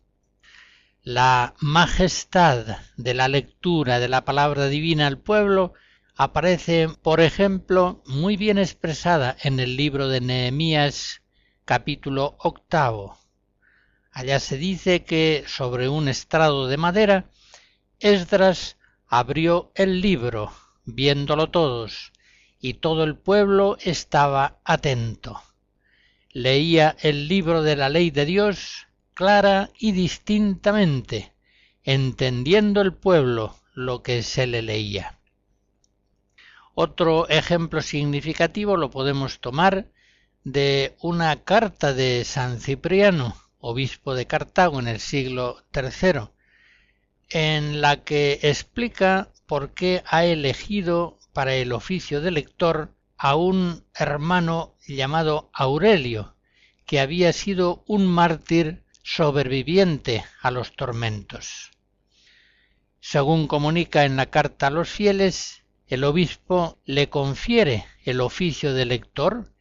La 1.03 1.53
majestad 1.61 2.79
de 2.97 3.13
la 3.13 3.29
lectura 3.29 3.99
de 3.99 4.09
la 4.09 4.25
palabra 4.25 4.67
divina 4.67 5.07
al 5.07 5.17
pueblo 5.17 5.73
aparece, 6.15 6.89
por 7.01 7.21
ejemplo, 7.21 8.03
muy 8.05 8.35
bien 8.35 8.57
expresada 8.57 9.37
en 9.41 9.61
el 9.61 9.77
libro 9.77 10.09
de 10.09 10.19
Nehemías 10.19 11.21
capítulo 11.63 12.35
octavo. 12.39 13.20
Allá 14.11 14.39
se 14.39 14.57
dice 14.57 15.03
que 15.03 15.43
sobre 15.47 15.89
un 15.89 16.07
estrado 16.07 16.67
de 16.67 16.77
madera 16.77 17.29
Esdras 17.99 18.77
abrió 19.07 19.71
el 19.75 20.01
libro, 20.01 20.51
viéndolo 20.85 21.49
todos, 21.49 22.11
y 22.59 22.75
todo 22.75 23.03
el 23.03 23.17
pueblo 23.17 23.77
estaba 23.81 24.59
atento 24.63 25.41
leía 26.33 26.95
el 27.01 27.27
libro 27.27 27.61
de 27.61 27.75
la 27.75 27.89
ley 27.89 28.09
de 28.09 28.25
Dios 28.25 28.87
clara 29.13 29.69
y 29.77 29.91
distintamente, 29.91 31.33
entendiendo 31.83 32.81
el 32.81 32.93
pueblo 32.93 33.55
lo 33.73 34.01
que 34.01 34.23
se 34.23 34.47
le 34.47 34.61
leía. 34.61 35.19
Otro 36.73 37.27
ejemplo 37.29 37.81
significativo 37.81 38.77
lo 38.77 38.89
podemos 38.89 39.39
tomar 39.39 39.87
de 40.43 40.95
una 41.01 41.43
carta 41.43 41.93
de 41.93 42.23
San 42.23 42.59
Cipriano, 42.59 43.35
obispo 43.61 44.13
de 44.15 44.27
Cartago 44.27 44.79
en 44.79 44.87
el 44.87 44.99
siglo 44.99 45.63
III, 45.73 46.29
en 47.29 47.81
la 47.81 48.03
que 48.03 48.39
explica 48.43 49.29
por 49.45 49.73
qué 49.73 50.03
ha 50.05 50.25
elegido 50.25 51.19
para 51.33 51.55
el 51.55 51.71
oficio 51.71 52.21
de 52.21 52.31
lector 52.31 52.93
a 53.17 53.35
un 53.35 53.85
hermano 53.95 54.75
llamado 54.87 55.49
Aurelio, 55.53 56.35
que 56.85 56.99
había 56.99 57.31
sido 57.31 57.83
un 57.87 58.07
mártir 58.07 58.83
sobreviviente 59.03 60.25
a 60.41 60.51
los 60.51 60.75
tormentos. 60.75 61.71
Según 62.99 63.47
comunica 63.47 64.05
en 64.05 64.15
la 64.15 64.27
carta 64.27 64.67
a 64.67 64.71
los 64.71 64.89
fieles, 64.89 65.63
el 65.87 66.03
obispo 66.03 66.77
le 66.85 67.09
confiere 67.09 67.85
el 68.03 68.21
oficio 68.21 68.73
de 68.73 68.85
lector, 68.85 69.51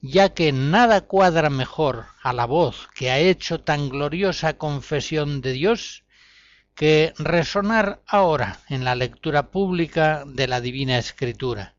ya 0.00 0.30
que 0.30 0.52
nada 0.52 1.02
cuadra 1.02 1.50
mejor 1.50 2.06
a 2.22 2.32
la 2.32 2.46
voz 2.46 2.88
que 2.94 3.10
ha 3.10 3.18
hecho 3.18 3.60
tan 3.60 3.90
gloriosa 3.90 4.56
confesión 4.56 5.40
de 5.42 5.52
Dios 5.52 6.04
que 6.74 7.12
resonar 7.18 8.00
ahora 8.06 8.60
en 8.68 8.84
la 8.84 8.94
lectura 8.94 9.50
pública 9.50 10.24
de 10.26 10.48
la 10.48 10.62
Divina 10.62 10.96
Escritura. 10.96 11.74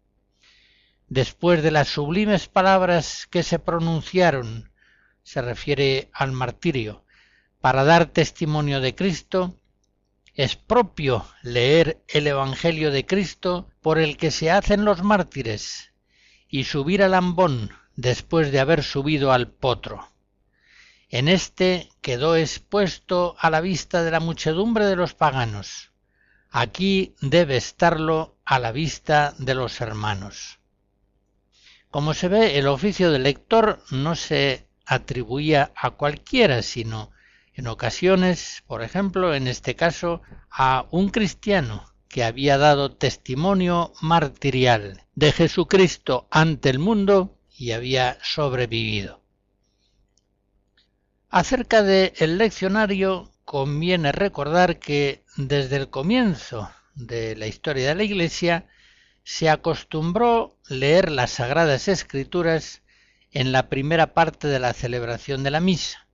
Después 1.08 1.64
de 1.64 1.72
las 1.72 1.88
sublimes 1.88 2.48
palabras 2.48 3.28
que 3.28 3.42
se 3.42 3.58
pronunciaron, 3.58 4.72
se 5.24 5.42
refiere 5.42 6.10
al 6.14 6.32
martirio, 6.32 7.04
para 7.60 7.84
dar 7.84 8.06
testimonio 8.06 8.80
de 8.82 8.96
Cristo, 8.96 9.58
es 10.36 10.56
propio 10.56 11.26
leer 11.42 12.02
el 12.08 12.28
Evangelio 12.28 12.92
de 12.92 13.06
Cristo 13.06 13.68
por 13.82 13.98
el 13.98 14.18
que 14.18 14.32
se 14.32 14.52
hacen 14.52 14.86
los 14.86 15.04
mártires 15.04 15.92
y 16.48 16.66
subir 16.66 17.04
al 17.04 17.14
ambón 17.14 17.72
después 18.02 18.52
de 18.52 18.60
haber 18.60 18.84
subido 18.84 19.32
al 19.32 19.48
potro. 19.48 20.08
En 21.10 21.28
éste 21.28 21.90
quedó 22.02 22.36
expuesto 22.36 23.36
a 23.40 23.52
la 23.52 23.62
vista 23.62 24.02
de 24.04 24.10
la 24.10 24.20
muchedumbre 24.20 24.86
de 24.86 24.96
los 24.96 25.14
paganos. 25.14 25.92
Aquí 26.50 27.16
debe 27.22 27.58
estarlo 27.58 28.38
a 28.44 28.58
la 28.58 28.72
vista 28.72 29.36
de 29.38 29.54
los 29.54 29.82
hermanos. 29.82 30.60
Como 31.92 32.14
se 32.14 32.28
ve, 32.28 32.58
el 32.58 32.68
oficio 32.68 33.12
de 33.12 33.20
lector 33.20 33.84
no 33.92 34.16
se 34.16 34.68
atribuía 34.86 35.72
a 35.76 35.92
cualquiera, 35.92 36.64
sino 36.64 37.12
en 37.54 37.68
ocasiones, 37.68 38.64
por 38.66 38.82
ejemplo, 38.82 39.36
en 39.36 39.48
este 39.48 39.76
caso, 39.76 40.22
a 40.50 40.88
un 40.90 41.10
cristiano 41.10 41.86
que 42.08 42.24
había 42.24 42.58
dado 42.58 42.96
testimonio 42.96 43.94
martirial 44.02 45.04
de 45.14 45.32
Jesucristo 45.32 46.28
ante 46.32 46.70
el 46.70 46.80
mundo 46.80 47.38
y 47.62 47.74
había 47.74 48.18
sobrevivido. 48.24 49.22
Acerca 51.30 51.84
del 51.84 52.12
el 52.18 52.40
leccionario 52.40 53.32
conviene 53.46 54.12
recordar 54.12 54.80
que 54.80 55.24
desde 55.38 55.76
el 55.76 55.92
comienzo 55.92 56.72
de 56.96 57.36
la 57.36 57.46
historia 57.46 57.90
de 57.90 57.94
la 57.94 58.02
Iglesia 58.02 58.68
se 59.24 59.48
acostumbró 59.48 60.58
leer 60.70 61.12
las 61.12 61.34
Sagradas 61.34 61.88
Escrituras 61.88 62.82
en 63.30 63.52
la 63.52 63.70
primera 63.70 64.16
parte 64.16 64.48
de 64.48 64.58
la 64.58 64.74
celebración 64.74 65.44
de 65.44 65.52
la 65.52 65.60
misa. 65.60 66.08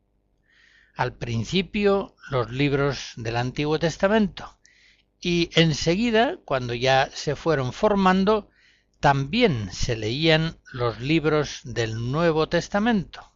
Al 0.96 1.14
principio 1.14 2.14
los 2.30 2.52
libros 2.52 3.14
del 3.16 3.38
Antiguo 3.38 3.80
Testamento 3.80 4.60
y 5.22 5.50
enseguida, 5.56 6.40
cuando 6.44 6.74
ya 6.74 7.10
se 7.14 7.38
fueron 7.38 7.72
formando, 7.72 8.50
también 9.00 9.72
se 9.72 9.96
leían 9.96 10.58
los 10.72 11.00
libros 11.00 11.62
del 11.64 12.12
Nuevo 12.12 12.50
Testamento. 12.50 13.34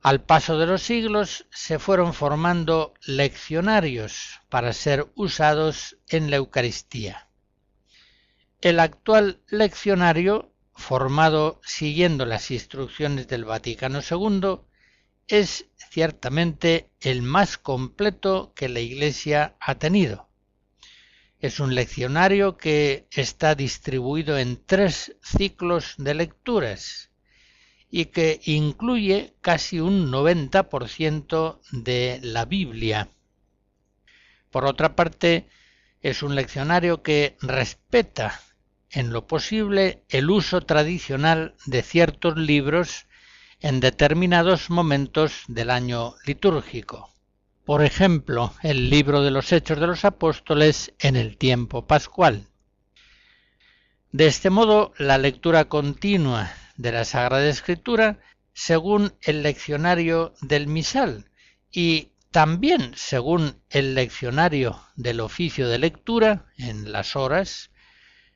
Al 0.00 0.24
paso 0.24 0.58
de 0.58 0.66
los 0.66 0.82
siglos 0.82 1.46
se 1.50 1.78
fueron 1.78 2.12
formando 2.12 2.94
leccionarios 3.06 4.40
para 4.48 4.72
ser 4.72 5.06
usados 5.14 5.96
en 6.08 6.30
la 6.30 6.36
Eucaristía. 6.36 7.28
El 8.60 8.80
actual 8.80 9.40
leccionario, 9.48 10.52
formado 10.74 11.60
siguiendo 11.64 12.26
las 12.26 12.50
instrucciones 12.50 13.28
del 13.28 13.44
Vaticano 13.44 14.00
II, 14.00 14.60
es 15.28 15.66
ciertamente 15.90 16.90
el 17.00 17.22
más 17.22 17.58
completo 17.58 18.52
que 18.54 18.68
la 18.68 18.80
Iglesia 18.80 19.56
ha 19.60 19.76
tenido. 19.76 20.31
Es 21.42 21.58
un 21.58 21.74
leccionario 21.74 22.56
que 22.56 23.08
está 23.10 23.56
distribuido 23.56 24.38
en 24.38 24.64
tres 24.64 25.16
ciclos 25.24 25.94
de 25.98 26.14
lecturas 26.14 27.10
y 27.90 28.04
que 28.06 28.40
incluye 28.44 29.34
casi 29.40 29.80
un 29.80 30.12
90% 30.12 31.58
de 31.72 32.20
la 32.22 32.44
Biblia. 32.44 33.08
Por 34.52 34.66
otra 34.66 34.94
parte, 34.94 35.48
es 36.00 36.22
un 36.22 36.36
leccionario 36.36 37.02
que 37.02 37.36
respeta 37.40 38.40
en 38.88 39.12
lo 39.12 39.26
posible 39.26 40.04
el 40.10 40.30
uso 40.30 40.60
tradicional 40.60 41.56
de 41.66 41.82
ciertos 41.82 42.36
libros 42.36 43.06
en 43.58 43.80
determinados 43.80 44.70
momentos 44.70 45.42
del 45.48 45.70
año 45.70 46.14
litúrgico. 46.24 47.11
Por 47.72 47.82
ejemplo, 47.82 48.52
el 48.62 48.90
libro 48.90 49.22
de 49.22 49.30
los 49.30 49.50
Hechos 49.50 49.80
de 49.80 49.86
los 49.86 50.04
Apóstoles 50.04 50.92
en 50.98 51.16
el 51.16 51.38
tiempo 51.38 51.86
pascual. 51.86 52.48
De 54.10 54.26
este 54.26 54.50
modo, 54.50 54.92
la 54.98 55.16
lectura 55.16 55.64
continua 55.70 56.52
de 56.76 56.92
la 56.92 57.06
Sagrada 57.06 57.48
Escritura 57.48 58.18
según 58.52 59.14
el 59.22 59.42
leccionario 59.42 60.34
del 60.42 60.66
misal 60.66 61.30
y 61.70 62.10
también 62.30 62.92
según 62.94 63.56
el 63.70 63.94
leccionario 63.94 64.78
del 64.94 65.20
oficio 65.20 65.66
de 65.66 65.78
lectura 65.78 66.52
en 66.58 66.92
las 66.92 67.16
horas 67.16 67.70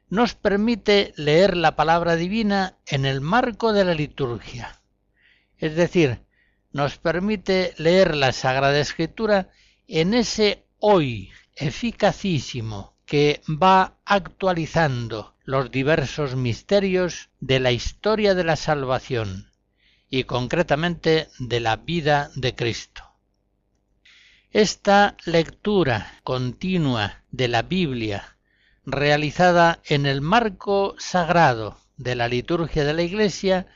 nos 0.08 0.34
permite 0.34 1.12
leer 1.18 1.58
la 1.58 1.76
palabra 1.76 2.16
divina 2.16 2.78
en 2.86 3.04
el 3.04 3.20
marco 3.20 3.74
de 3.74 3.84
la 3.84 3.92
liturgia. 3.92 4.80
Es 5.58 5.76
decir, 5.76 6.25
nos 6.76 6.98
permite 6.98 7.72
leer 7.78 8.14
la 8.14 8.32
Sagrada 8.32 8.78
Escritura 8.78 9.48
en 9.88 10.12
ese 10.12 10.66
hoy 10.78 11.30
eficacísimo 11.54 12.94
que 13.06 13.40
va 13.48 13.96
actualizando 14.04 15.34
los 15.44 15.70
diversos 15.70 16.36
misterios 16.36 17.30
de 17.40 17.60
la 17.60 17.72
historia 17.72 18.34
de 18.34 18.44
la 18.44 18.56
salvación 18.56 19.50
y 20.10 20.24
concretamente 20.24 21.28
de 21.38 21.60
la 21.60 21.76
vida 21.76 22.30
de 22.34 22.54
Cristo. 22.54 23.04
Esta 24.50 25.16
lectura 25.24 26.20
continua 26.24 27.24
de 27.30 27.48
la 27.48 27.62
Biblia 27.62 28.36
realizada 28.84 29.80
en 29.86 30.04
el 30.04 30.20
marco 30.20 30.94
sagrado 30.98 31.80
de 31.96 32.16
la 32.16 32.28
liturgia 32.28 32.84
de 32.84 32.92
la 32.92 33.02
Iglesia, 33.02 33.66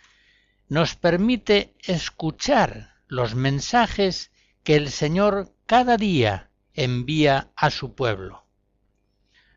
nos 0.70 0.94
permite 0.94 1.74
escuchar 1.80 2.94
los 3.08 3.34
mensajes 3.34 4.30
que 4.62 4.76
el 4.76 4.90
Señor 4.90 5.52
cada 5.66 5.96
día 5.96 6.48
envía 6.74 7.50
a 7.56 7.70
su 7.70 7.96
pueblo. 7.96 8.46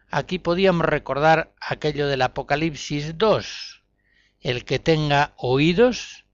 Aquí 0.09 0.39
podíamos 0.39 0.87
recordar 0.87 1.53
aquello 1.61 2.07
del 2.07 2.23
Apocalipsis 2.23 3.15
2. 3.15 3.83
El 4.41 4.65
que 4.65 4.79
tenga 4.79 5.35
oídos, 5.37 6.25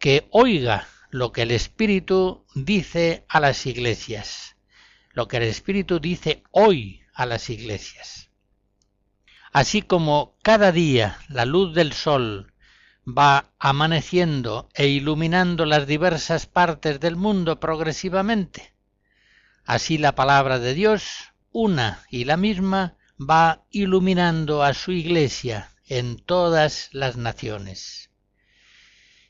que 0.00 0.26
oiga 0.32 0.88
lo 1.10 1.30
que 1.30 1.42
el 1.42 1.52
Espíritu 1.52 2.44
dice 2.56 3.24
a 3.28 3.38
las 3.38 3.64
iglesias, 3.64 4.56
lo 5.12 5.28
que 5.28 5.36
el 5.36 5.44
Espíritu 5.44 6.00
dice 6.00 6.42
hoy 6.50 7.00
a 7.14 7.26
las 7.26 7.48
iglesias. 7.48 8.28
Así 9.52 9.82
como 9.82 10.36
cada 10.42 10.72
día 10.72 11.16
la 11.28 11.44
luz 11.44 11.74
del 11.76 11.92
sol 11.92 12.52
va 13.06 13.52
amaneciendo 13.58 14.68
e 14.74 14.88
iluminando 14.88 15.64
las 15.64 15.86
diversas 15.86 16.46
partes 16.46 16.98
del 16.98 17.16
mundo 17.16 17.60
progresivamente, 17.60 18.72
así 19.64 19.98
la 19.98 20.14
palabra 20.14 20.58
de 20.58 20.74
Dios, 20.74 21.32
una 21.52 22.02
y 22.10 22.24
la 22.24 22.36
misma, 22.36 22.96
va 23.18 23.64
iluminando 23.70 24.62
a 24.62 24.74
su 24.74 24.92
iglesia 24.92 25.70
en 25.88 26.16
todas 26.16 26.88
las 26.92 27.16
naciones. 27.16 28.10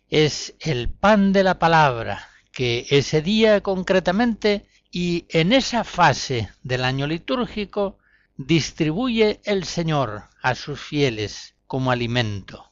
Es 0.09 0.55
el 0.61 0.89
pan 0.89 1.33
de 1.33 1.45
la 1.45 1.59
palabra 1.59 2.29
que 2.53 2.87
ese 2.91 3.21
día 3.21 3.61
concretamente 3.61 4.67
y 4.91 5.27
en 5.29 5.53
esa 5.53 5.85
fase 5.85 6.49
del 6.63 6.85
año 6.85 7.07
litúrgico 7.07 7.99
distribuye 8.37 9.41
el 9.45 9.65
Señor 9.65 10.25
a 10.41 10.55
sus 10.55 10.81
fieles 10.81 11.55
como 11.67 11.91
alimento. 11.91 12.66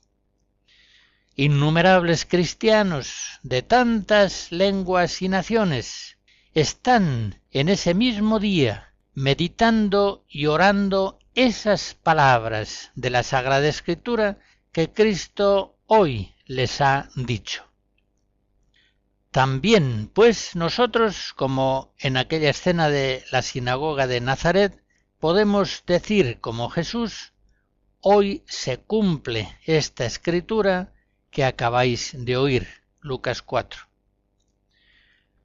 Innumerables 1.37 2.27
cristianos 2.27 3.41
de 3.43 3.63
tantas 3.63 4.53
lenguas 4.53 5.21
y 5.21 5.29
naciones 5.29 6.17
están 6.55 7.41
en 7.51 7.69
ese 7.69 7.93
mismo 7.93 8.39
día 8.39 8.95
meditando 9.15 10.25
y 10.29 10.47
orando 10.47 11.19
esas 11.35 11.95
palabras 11.95 12.93
de 12.95 13.11
la 13.11 13.25
Sagrada 13.25 13.67
Escritura 13.67 14.39
que 14.71 14.93
Cristo 14.93 15.77
hoy 15.87 16.33
les 16.47 16.81
ha 16.81 17.09
dicho. 17.17 17.65
También, 19.33 20.13
pues, 20.15 20.55
nosotros, 20.55 21.33
como 21.35 21.93
en 21.99 22.17
aquella 22.17 22.51
escena 22.51 22.89
de 22.89 23.25
la 23.33 23.43
sinagoga 23.43 24.07
de 24.07 24.21
Nazaret, 24.21 24.85
podemos 25.19 25.83
decir 25.85 26.39
como 26.41 26.71
Jesús, 26.71 27.33
hoy 28.01 28.45
se 28.47 28.79
cumple 28.79 29.59
esta 29.65 30.05
escritura 30.05 30.94
que 31.35 31.45
acabáis 31.45 32.13
de 32.17 32.37
oír. 32.37 32.69
Lucas 33.01 33.43
4. 33.43 33.83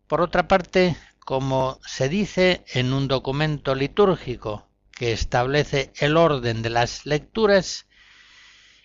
Por 0.07 0.21
otra 0.21 0.47
parte, 0.47 0.95
como 1.19 1.79
se 1.83 2.07
dice 2.09 2.63
en 2.67 2.93
un 2.93 3.07
documento 3.07 3.73
litúrgico 3.73 4.69
que 4.91 5.11
establece 5.11 5.91
el 5.95 6.15
orden 6.15 6.61
de 6.61 6.69
las 6.69 7.07
lecturas, 7.07 7.87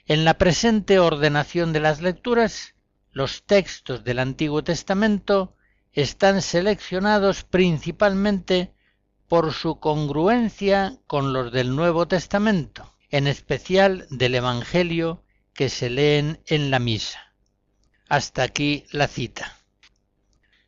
en 0.07 0.25
la 0.25 0.39
presente 0.39 0.99
ordenación 0.99 1.75
de 1.75 1.81
las 1.81 2.01
lecturas, 2.01 2.75
los 3.13 3.45
textos 3.45 4.03
del 4.03 4.19
Antiguo 4.19 4.65
Testamento 4.65 5.55
están 5.93 6.41
seleccionados 6.41 7.45
principalmente 7.45 8.73
por 9.29 9.53
su 9.53 9.79
congruencia 9.79 10.99
con 11.07 11.35
los 11.35 11.53
del 11.53 11.77
Nuevo 11.77 12.09
Testamento, 12.09 12.95
en 13.11 13.27
especial 13.27 14.07
del 14.09 14.37
Evangelio 14.37 15.24
que 15.55 15.69
se 15.69 15.89
leen 15.89 16.41
en 16.47 16.71
la 16.71 16.79
misa. 16.79 17.33
Hasta 18.09 18.43
aquí 18.43 18.85
la 18.91 19.09
cita. 19.09 19.57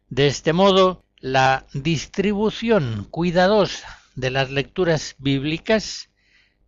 De 0.09 0.27
este 0.29 0.53
modo, 0.53 1.05
la 1.19 1.67
distribución 1.73 3.09
cuidadosa 3.11 3.99
de 4.15 4.31
las 4.31 4.51
lecturas 4.51 5.17
bíblicas 5.19 6.09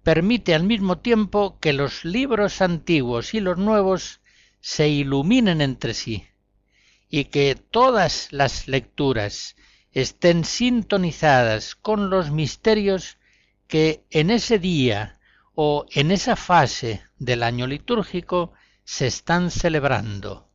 permite 0.02 0.54
al 0.54 0.64
mismo 0.64 0.98
tiempo 0.98 1.58
que 1.60 1.72
los 1.72 2.04
libros 2.04 2.60
antiguos 2.60 3.34
y 3.34 3.40
los 3.40 3.58
nuevos 3.58 4.20
se 4.60 4.88
iluminen 4.88 5.60
entre 5.60 5.94
sí 5.94 6.26
y 7.08 7.26
que 7.26 7.54
todas 7.54 8.28
las 8.32 8.68
lecturas 8.68 9.56
estén 9.92 10.44
sintonizadas 10.44 11.74
con 11.74 12.10
los 12.10 12.30
misterios 12.30 13.18
que 13.66 14.04
en 14.10 14.30
ese 14.30 14.58
día 14.58 15.18
o 15.54 15.86
en 15.90 16.10
esa 16.10 16.36
fase 16.36 17.02
del 17.18 17.42
año 17.42 17.66
litúrgico 17.66 18.52
se 18.84 19.06
están 19.06 19.50
celebrando. 19.50 20.47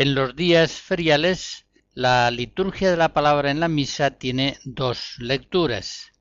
En 0.00 0.14
los 0.14 0.34
días 0.34 0.72
feriales, 0.72 1.66
la 1.92 2.30
liturgia 2.30 2.90
de 2.90 2.96
la 2.96 3.12
palabra 3.12 3.50
en 3.50 3.60
la 3.60 3.68
misa 3.68 4.12
tiene 4.12 4.58
dos 4.64 5.16
lecturas. 5.18 6.12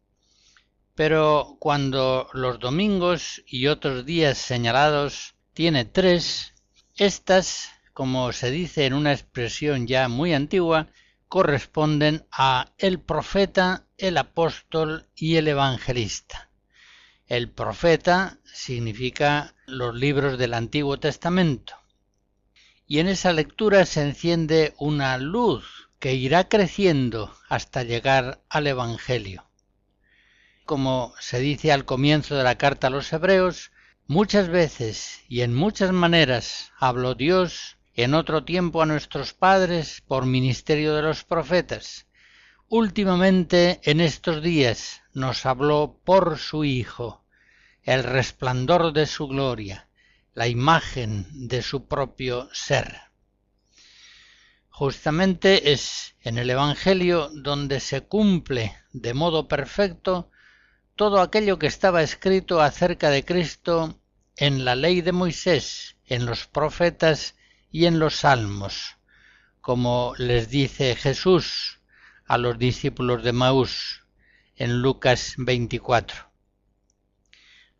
Pero 0.96 1.56
cuando 1.62 2.28
los 2.34 2.60
domingos 2.60 3.42
y 3.48 3.68
otros 3.68 4.06
días 4.06 4.38
señalados 4.38 5.36
tiene 5.54 5.86
tres, 5.86 6.54
estas, 6.98 7.70
como 7.94 8.34
se 8.34 8.52
dice 8.52 8.86
en 8.86 8.94
una 8.94 9.13
expresión 9.13 9.88
ya 9.88 10.10
muy 10.10 10.34
antigua, 10.34 10.88
corresponden 11.30 12.26
a 12.34 12.74
el 12.80 13.00
profeta, 13.00 13.88
el 13.98 14.18
apóstol 14.18 15.08
y 15.15 15.38
el 15.38 15.48
evangelista. 15.48 16.50
El 17.28 17.50
profeta 17.50 18.39
significa 18.44 19.56
los 19.68 19.96
libros 19.96 20.38
del 20.38 20.54
Antiguo 20.54 21.00
Testamento 21.00 21.79
y 22.89 22.97
en 22.97 23.08
esa 23.08 23.32
lectura 23.34 23.86
se 23.86 24.02
enciende 24.02 24.73
una 24.80 25.19
luz 25.19 25.89
que 25.99 26.15
irá 26.15 26.49
creciendo 26.49 27.32
hasta 27.47 27.84
llegar 27.84 28.41
al 28.49 28.65
Evangelio. 28.65 29.45
Como 30.65 31.13
se 31.19 31.39
dice 31.39 31.71
al 31.71 31.86
comienzo 31.86 32.36
de 32.36 32.43
la 32.43 32.58
carta 32.58 32.88
a 32.88 32.89
los 32.89 33.13
Hebreos, 33.13 33.71
muchas 34.08 34.49
veces 34.49 35.21
y 35.30 35.41
en 35.41 35.54
muchas 35.54 35.91
maneras 35.91 36.71
habló 36.80 37.13
Dios 37.13 37.78
en 37.93 38.15
otro 38.15 38.43
tiempo 38.43 38.82
a 38.82 38.88
nuestros 38.88 39.36
padres 39.36 40.02
por 40.08 40.25
ministerio 40.25 40.95
de 40.95 41.04
los 41.04 41.23
profetas. 41.23 42.08
Últimamente 42.69 43.82
en 43.84 44.02
estos 44.02 44.41
días 44.41 45.04
nos 45.13 45.45
habló 45.45 45.99
por 46.04 46.39
su 46.39 46.63
Hijo, 46.63 47.23
el 47.84 48.04
resplandor 48.04 48.93
de 48.93 49.06
su 49.06 49.28
gloria, 49.28 49.88
la 50.39 50.47
imagen 50.47 51.28
de 51.49 51.62
su 51.62 51.89
propio 51.89 52.47
ser. 52.54 53.02
Justamente 54.69 55.73
es 55.73 56.15
en 56.21 56.38
el 56.38 56.49
Evangelio 56.49 57.30
donde 57.34 57.82
se 57.82 58.08
cumple 58.08 58.73
de 58.93 59.13
modo 59.13 59.49
perfecto 59.49 60.32
todo 60.95 61.19
aquello 61.19 61.60
que 61.60 61.67
estaba 61.67 62.04
escrito 62.04 62.62
acerca 62.62 63.10
de 63.10 63.25
Cristo 63.25 63.99
en 64.38 64.63
la 64.63 64.75
ley 64.75 65.02
de 65.02 65.12
Moisés, 65.12 65.97
en 66.06 66.25
los 66.25 66.47
profetas 66.47 67.36
y 67.69 67.86
en 67.86 67.99
los 67.99 68.15
salmos, 68.15 68.95
como 69.60 70.13
les 70.17 70.49
dice 70.49 70.95
Jesús 70.95 71.82
a 72.25 72.38
los 72.38 72.58
discípulos 72.58 73.23
de 73.23 73.34
Maús 73.34 74.06
en 74.56 74.82
Lucas 74.82 75.34
24. 75.38 76.29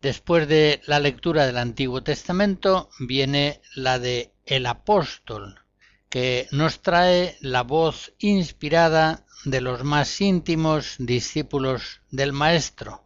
Después 0.02 0.48
de 0.48 0.82
la 0.86 1.02
lectura 1.02 1.46
del 1.46 1.58
Antiguo 1.58 2.02
Testamento 2.02 2.90
viene 3.00 3.62
la 3.76 4.00
de 4.00 4.32
el 4.46 4.66
apóstol, 4.66 5.60
que 6.08 6.48
nos 6.52 6.82
trae 6.82 7.38
la 7.42 7.64
voz 7.64 8.14
inspirada 8.18 9.26
de 9.44 9.60
los 9.60 9.84
más 9.84 10.22
íntimos 10.22 10.96
discípulos 11.00 12.00
del 12.12 12.32
Maestro, 12.32 13.04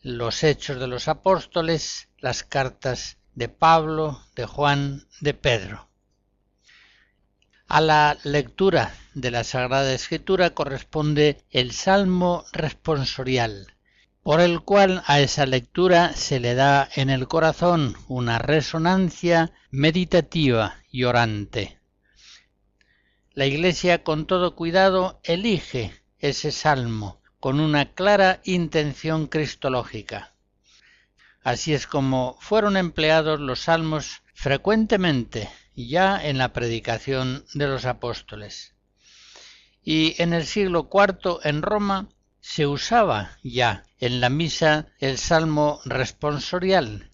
los 0.00 0.42
hechos 0.42 0.80
de 0.80 0.88
los 0.88 1.06
apóstoles, 1.06 2.08
las 2.18 2.42
cartas 2.42 3.18
de 3.36 3.48
Pablo, 3.48 4.20
de 4.34 4.46
Juan, 4.46 5.06
de 5.20 5.34
Pedro. 5.34 5.88
A 7.68 7.80
la 7.80 8.18
lectura 8.24 8.92
de 9.14 9.30
la 9.30 9.44
Sagrada 9.44 9.94
Escritura 9.94 10.50
corresponde 10.50 11.44
el 11.50 11.70
Salmo 11.70 12.44
responsorial, 12.52 13.71
por 14.22 14.40
el 14.40 14.60
cual 14.62 15.02
a 15.06 15.20
esa 15.20 15.46
lectura 15.46 16.12
se 16.14 16.38
le 16.38 16.54
da 16.54 16.88
en 16.94 17.10
el 17.10 17.26
corazón 17.26 17.96
una 18.06 18.38
resonancia 18.38 19.52
meditativa 19.70 20.76
y 20.90 21.04
orante. 21.04 21.78
La 23.34 23.46
Iglesia 23.46 24.04
con 24.04 24.26
todo 24.26 24.54
cuidado 24.54 25.20
elige 25.24 25.92
ese 26.18 26.52
salmo 26.52 27.20
con 27.40 27.58
una 27.58 27.94
clara 27.94 28.40
intención 28.44 29.26
cristológica. 29.26 30.34
Así 31.42 31.74
es 31.74 31.88
como 31.88 32.36
fueron 32.40 32.76
empleados 32.76 33.40
los 33.40 33.60
salmos 33.60 34.22
frecuentemente 34.34 35.48
ya 35.74 36.24
en 36.24 36.38
la 36.38 36.52
predicación 36.52 37.44
de 37.54 37.66
los 37.66 37.86
apóstoles. 37.86 38.74
Y 39.82 40.14
en 40.22 40.32
el 40.32 40.46
siglo 40.46 40.88
IV 40.92 41.40
en 41.42 41.62
Roma 41.62 42.08
se 42.42 42.66
usaba 42.66 43.38
ya 43.44 43.84
en 43.98 44.20
la 44.20 44.28
misa 44.28 44.88
el 44.98 45.16
salmo 45.16 45.80
responsorial, 45.84 47.12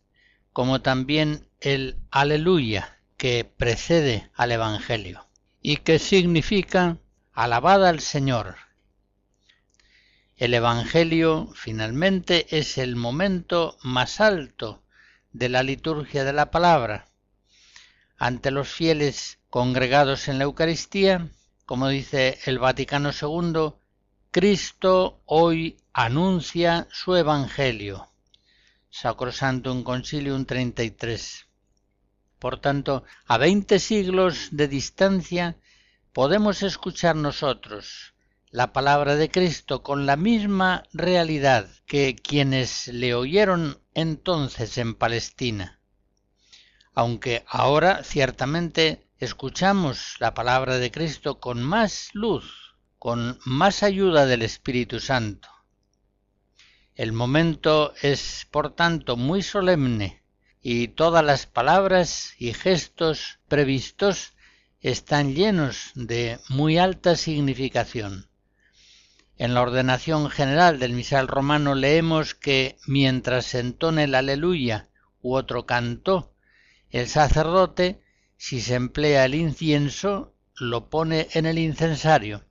como 0.55 0.81
también 0.81 1.47
el 1.61 1.99
aleluya 2.11 2.99
que 3.19 3.45
precede 3.45 4.31
al 4.35 4.53
Evangelio 4.53 5.29
y 5.61 5.77
que 5.77 5.99
significa 5.99 6.97
alabada 7.35 7.91
al 7.91 8.01
Señor. 8.01 8.57
El 10.37 10.55
Evangelio 10.55 11.51
finalmente 11.55 12.47
es 12.59 12.79
el 12.79 12.97
momento 12.97 13.77
más 13.83 14.21
alto 14.21 14.83
de 15.33 15.51
la 15.51 15.63
liturgia 15.63 16.25
de 16.25 16.33
la 16.33 16.51
palabra. 16.51 17.07
Ante 18.17 18.51
los 18.51 18.69
fieles 18.69 19.39
congregados 19.51 20.27
en 20.29 20.39
la 20.39 20.45
Eucaristía, 20.45 21.29
como 21.67 21.89
dice 21.89 22.39
el 22.47 22.59
Vaticano 22.59 23.11
II, 23.11 23.75
Cristo 24.31 25.23
hoy 25.25 25.79
anuncia 25.95 26.87
su 26.93 27.17
Evangelio. 27.17 28.11
Sacrosantum 28.91 29.83
Concilium 29.83 30.45
33. 30.45 31.47
Por 32.39 32.61
tanto, 32.61 33.05
a 33.27 33.39
veinte 33.39 33.79
siglos 33.79 34.49
de 34.51 34.69
distancia 34.69 35.57
podemos 36.13 36.63
escuchar 36.63 37.17
nosotros 37.17 38.13
la 38.51 38.75
palabra 38.75 39.17
de 39.17 39.31
Cristo 39.31 39.83
con 39.83 40.05
la 40.05 40.17
misma 40.17 40.83
realidad 40.93 41.67
que 41.87 42.15
quienes 42.15 42.89
le 42.89 43.15
oyeron 43.15 43.81
entonces 43.95 44.77
en 44.77 44.95
Palestina. 44.95 45.81
Aunque 46.93 47.47
ahora 47.49 48.05
ciertamente 48.05 49.09
escuchamos 49.17 50.17
la 50.19 50.35
palabra 50.35 50.77
de 50.77 50.91
Cristo 50.91 51.41
con 51.41 51.63
más 51.63 52.11
luz, 52.13 52.68
con 52.99 53.39
más 53.45 53.83
ayuda 53.83 54.27
del 54.27 54.43
Espíritu 54.43 55.01
Santo. 55.01 55.49
El 56.95 57.13
momento 57.13 57.95
es, 58.03 58.47
por 58.51 58.75
tanto, 58.75 59.17
muy 59.17 59.43
solemne 59.43 60.23
y 60.61 60.89
todas 60.89 61.25
las 61.25 61.47
palabras 61.47 62.35
y 62.39 62.53
gestos 62.53 63.39
previstos 63.47 64.33
están 64.81 65.35
llenos 65.35 65.93
de 65.95 66.41
muy 66.49 66.79
alta 66.79 67.15
significación. 67.17 68.29
En 69.37 69.55
la 69.55 69.63
ordenación 69.63 70.29
general 70.29 70.81
del 70.81 70.93
misal 70.93 71.29
romano 71.29 71.77
leemos 71.77 72.35
que 72.35 72.77
mientras 72.87 73.47
se 73.47 73.61
entone 73.61 74.05
el 74.05 74.17
aleluya 74.17 74.89
u 75.23 75.37
otro 75.37 75.67
canto, 75.67 76.35
el 76.91 77.07
sacerdote, 77.07 78.01
si 78.37 78.61
se 78.61 78.75
emplea 78.75 79.25
el 79.25 79.37
incienso, 79.37 80.35
lo 80.57 80.91
pone 80.91 81.29
en 81.33 81.47
el 81.47 81.59
incensario. 81.59 82.48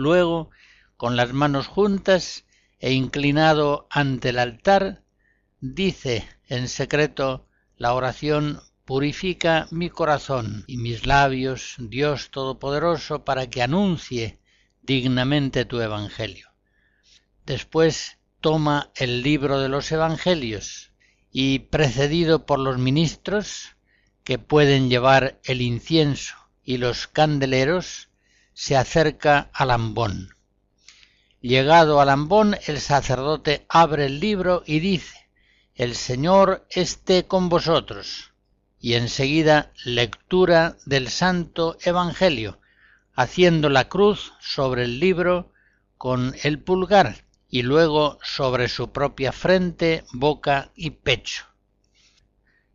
Luego, 0.00 0.48
con 0.96 1.14
las 1.16 1.34
manos 1.34 1.66
juntas 1.66 2.46
e 2.78 2.92
inclinado 2.92 3.86
ante 3.90 4.30
el 4.30 4.38
altar, 4.38 5.02
dice 5.60 6.26
en 6.48 6.68
secreto 6.68 7.46
la 7.76 7.92
oración 7.92 8.60
Purifica 8.86 9.68
mi 9.70 9.90
corazón 9.90 10.64
y 10.66 10.78
mis 10.78 11.06
labios, 11.06 11.76
Dios 11.78 12.30
Todopoderoso, 12.30 13.24
para 13.26 13.48
que 13.50 13.62
anuncie 13.62 14.40
dignamente 14.82 15.66
tu 15.66 15.80
Evangelio. 15.80 16.48
Después 17.44 18.18
toma 18.40 18.90
el 18.96 19.22
libro 19.22 19.60
de 19.60 19.68
los 19.68 19.92
Evangelios 19.92 20.92
y, 21.30 21.58
precedido 21.58 22.46
por 22.46 22.58
los 22.58 22.78
ministros, 22.78 23.76
que 24.24 24.38
pueden 24.38 24.88
llevar 24.88 25.38
el 25.44 25.60
incienso 25.60 26.34
y 26.64 26.78
los 26.78 27.06
candeleros, 27.06 28.09
se 28.60 28.76
acerca 28.76 29.48
al 29.54 29.70
ambón. 29.70 30.36
Llegado 31.40 31.98
al 31.98 32.10
ambón, 32.10 32.58
el 32.66 32.78
sacerdote 32.78 33.64
abre 33.70 34.04
el 34.04 34.20
libro 34.20 34.62
y 34.66 34.80
dice, 34.80 35.30
el 35.74 35.96
Señor 35.96 36.66
esté 36.68 37.26
con 37.26 37.48
vosotros. 37.48 38.34
Y 38.78 38.96
enseguida 38.96 39.72
lectura 39.82 40.76
del 40.84 41.08
Santo 41.08 41.78
Evangelio, 41.80 42.60
haciendo 43.14 43.70
la 43.70 43.88
cruz 43.88 44.34
sobre 44.40 44.84
el 44.84 45.00
libro 45.00 45.52
con 45.96 46.36
el 46.42 46.62
pulgar 46.62 47.24
y 47.48 47.62
luego 47.62 48.18
sobre 48.22 48.68
su 48.68 48.92
propia 48.92 49.32
frente, 49.32 50.04
boca 50.12 50.70
y 50.76 50.90
pecho. 50.90 51.46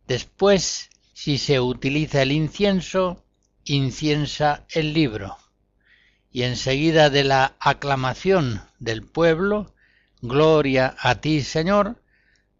Después, 0.08 0.90
si 1.12 1.38
se 1.38 1.60
utiliza 1.60 2.22
el 2.22 2.32
incienso, 2.32 3.24
inciensa 3.64 4.66
el 4.70 4.92
libro. 4.92 5.38
Y 6.36 6.42
enseguida 6.42 7.08
de 7.08 7.24
la 7.24 7.56
aclamación 7.60 8.60
del 8.78 9.02
pueblo, 9.02 9.72
Gloria 10.20 10.94
a 11.00 11.14
ti, 11.14 11.40
Señor, 11.40 12.02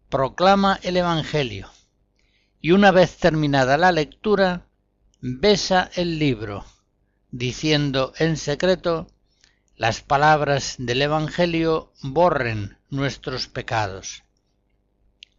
proclama 0.09 0.79
el 0.81 0.97
Evangelio 0.97 1.69
y 2.59 2.71
una 2.71 2.89
vez 2.89 3.17
terminada 3.17 3.77
la 3.77 3.91
lectura, 3.91 4.65
besa 5.21 5.91
el 5.93 6.17
libro, 6.17 6.65
diciendo 7.29 8.13
en 8.17 8.37
secreto, 8.37 9.11
las 9.75 10.01
palabras 10.01 10.77
del 10.79 11.03
Evangelio 11.03 11.93
borren 12.01 12.79
nuestros 12.89 13.47
pecados. 13.47 14.23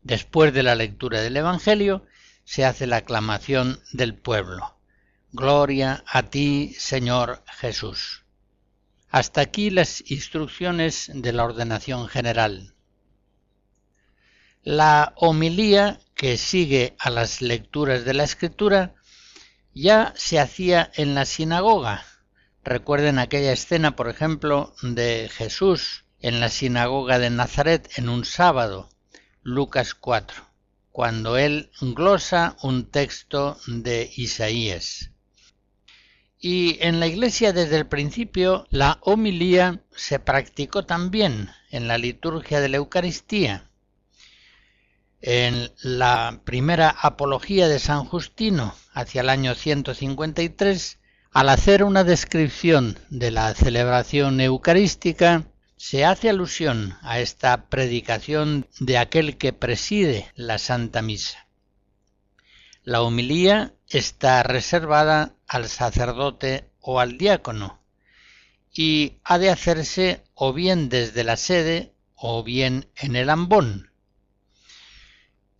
Después 0.02 0.54
de 0.54 0.62
la 0.62 0.76
lectura 0.76 1.22
del 1.22 1.38
Evangelio, 1.38 2.06
se 2.44 2.64
hace 2.64 2.86
la 2.86 2.98
aclamación 2.98 3.80
del 3.90 4.14
pueblo. 4.14 4.76
Gloria 5.32 6.04
a 6.06 6.22
ti, 6.22 6.72
Señor 6.78 7.42
Jesús. 7.48 8.22
Hasta 9.10 9.40
aquí 9.40 9.70
las 9.70 10.10
instrucciones 10.10 11.10
de 11.14 11.32
la 11.32 11.44
ordenación 11.44 12.08
general. 12.08 12.74
La 14.62 15.14
homilía 15.16 16.00
que 16.14 16.36
sigue 16.36 16.94
a 16.98 17.08
las 17.08 17.40
lecturas 17.40 18.04
de 18.04 18.12
la 18.12 18.24
escritura 18.24 18.94
ya 19.72 20.12
se 20.16 20.38
hacía 20.38 20.90
en 20.94 21.14
la 21.14 21.24
sinagoga. 21.24 22.04
Recuerden 22.64 23.18
aquella 23.18 23.52
escena, 23.52 23.96
por 23.96 24.08
ejemplo, 24.08 24.74
de 24.82 25.30
Jesús 25.32 26.04
en 26.20 26.40
la 26.40 26.48
sinagoga 26.48 27.18
de 27.18 27.30
Nazaret 27.30 27.88
en 27.96 28.08
un 28.08 28.24
sábado, 28.24 28.90
Lucas 29.42 29.94
4, 29.94 30.44
cuando 30.90 31.38
él 31.38 31.70
glosa 31.80 32.56
un 32.62 32.90
texto 32.90 33.56
de 33.66 34.10
Isaías. 34.16 35.12
Y 36.40 36.78
en 36.80 37.00
la 37.00 37.06
iglesia 37.06 37.52
desde 37.52 37.76
el 37.76 37.86
principio 37.86 38.66
la 38.70 38.98
homilía 39.02 39.82
se 39.94 40.18
practicó 40.18 40.84
también 40.84 41.50
en 41.70 41.88
la 41.88 41.98
liturgia 41.98 42.60
de 42.60 42.68
la 42.68 42.76
Eucaristía 42.76 43.68
en 45.20 45.72
la 45.82 46.40
primera 46.44 46.90
apología 46.90 47.68
de 47.68 47.78
San 47.78 48.04
Justino, 48.04 48.74
hacia 48.92 49.22
el 49.22 49.30
año 49.30 49.54
153, 49.54 50.98
Al 51.32 51.48
hacer 51.48 51.84
una 51.84 52.04
descripción 52.04 52.98
de 53.10 53.30
la 53.30 53.52
celebración 53.54 54.40
eucarística, 54.40 55.44
se 55.76 56.04
hace 56.04 56.30
alusión 56.30 56.96
a 57.02 57.20
esta 57.20 57.68
predicación 57.68 58.66
de 58.80 58.98
aquel 58.98 59.36
que 59.36 59.52
preside 59.52 60.30
la 60.34 60.58
Santa 60.58 61.02
Misa. 61.02 61.47
La 62.88 63.02
homilía 63.02 63.74
está 63.86 64.42
reservada 64.42 65.34
al 65.46 65.68
sacerdote 65.68 66.70
o 66.80 67.00
al 67.00 67.18
diácono 67.18 67.82
y 68.72 69.18
ha 69.24 69.36
de 69.36 69.50
hacerse 69.50 70.24
o 70.32 70.54
bien 70.54 70.88
desde 70.88 71.22
la 71.22 71.36
sede 71.36 71.92
o 72.14 72.42
bien 72.42 72.88
en 72.96 73.14
el 73.14 73.28
ambón. 73.28 73.92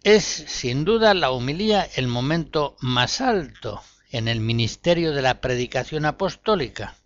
Es 0.03 0.25
sin 0.25 0.87
duda 0.87 1.13
la 1.13 1.31
homilía 1.31 1.87
el 1.97 2.07
momento 2.07 2.79
más 2.81 3.21
alto 3.21 3.83
en 4.11 4.27
el 4.27 4.41
ministerio 4.41 5.13
de 5.13 5.21
la 5.21 5.43
predicación 5.43 6.07
apostólica 6.07 6.97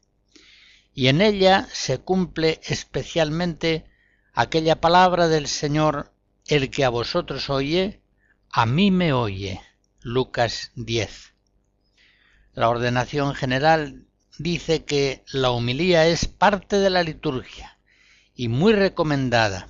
y 0.94 1.08
en 1.08 1.20
ella 1.20 1.66
se 1.72 1.98
cumple 1.98 2.60
especialmente 2.62 3.86
aquella 4.34 4.80
palabra 4.80 5.26
del 5.26 5.48
Señor, 5.48 6.12
el 6.46 6.70
que 6.70 6.84
a 6.84 6.90
vosotros 6.90 7.50
oye, 7.50 8.00
a 8.52 8.66
mí 8.66 8.92
me 8.92 9.12
oye. 9.12 9.60
Lucas 10.04 10.72
10. 10.74 11.32
La 12.54 12.68
ordenación 12.68 13.34
general 13.36 14.04
dice 14.36 14.84
que 14.84 15.22
la 15.30 15.50
homilía 15.52 16.06
es 16.06 16.26
parte 16.26 16.78
de 16.78 16.90
la 16.90 17.04
liturgia 17.04 17.78
y 18.34 18.48
muy 18.48 18.72
recomendada, 18.72 19.68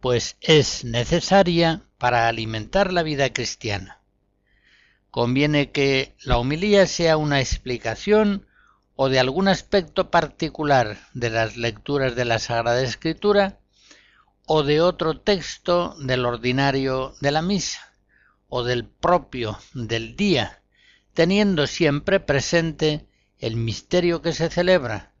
pues 0.00 0.36
es 0.42 0.84
necesaria 0.84 1.84
para 1.96 2.28
alimentar 2.28 2.92
la 2.92 3.02
vida 3.02 3.32
cristiana. 3.32 4.02
Conviene 5.10 5.70
que 5.72 6.14
la 6.22 6.36
homilía 6.36 6.86
sea 6.86 7.16
una 7.16 7.40
explicación 7.40 8.46
o 8.94 9.08
de 9.08 9.18
algún 9.20 9.48
aspecto 9.48 10.10
particular 10.10 10.98
de 11.14 11.30
las 11.30 11.56
lecturas 11.56 12.14
de 12.14 12.26
la 12.26 12.38
Sagrada 12.40 12.82
Escritura 12.82 13.58
o 14.44 14.62
de 14.62 14.82
otro 14.82 15.18
texto 15.18 15.96
del 15.98 16.26
ordinario 16.26 17.14
de 17.22 17.30
la 17.30 17.40
misa 17.40 17.85
o 18.48 18.64
del 18.64 18.86
propio 18.86 19.58
del 19.74 20.16
día, 20.16 20.62
teniendo 21.14 21.66
siempre 21.66 22.20
presente 22.20 23.06
el 23.38 23.56
misterio 23.56 24.22
que 24.22 24.32
se 24.32 24.50
celebra 24.50 25.12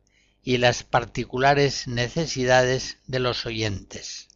y 0.42 0.58
las 0.58 0.84
particulares 0.84 1.88
necesidades 1.88 2.98
de 3.06 3.18
los 3.18 3.46
oyentes. 3.46 4.28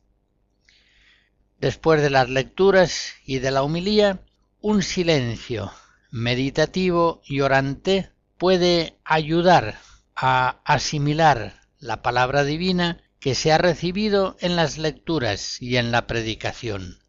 Después 1.59 2.03
de 2.03 2.11
las 2.11 2.29
lecturas 2.29 3.13
y 3.25 3.39
de 3.39 3.51
la 3.51 3.63
humilía, 3.63 4.23
un 4.61 4.83
silencio 4.83 5.73
meditativo 6.11 7.21
y 7.25 7.41
orante 7.41 8.11
puede 8.39 8.99
ayudar 9.05 9.79
a 10.17 10.61
asimilar 10.65 11.61
la 11.79 12.03
palabra 12.03 12.45
divina 12.45 13.03
que 13.21 13.35
se 13.35 13.53
ha 13.53 13.59
recibido 13.59 14.37
en 14.41 14.57
las 14.57 14.79
lecturas 14.79 15.61
y 15.61 15.77
en 15.77 15.93
la 15.93 16.07
predicación. 16.07 17.00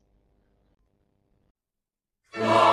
Whoa! 2.34 2.71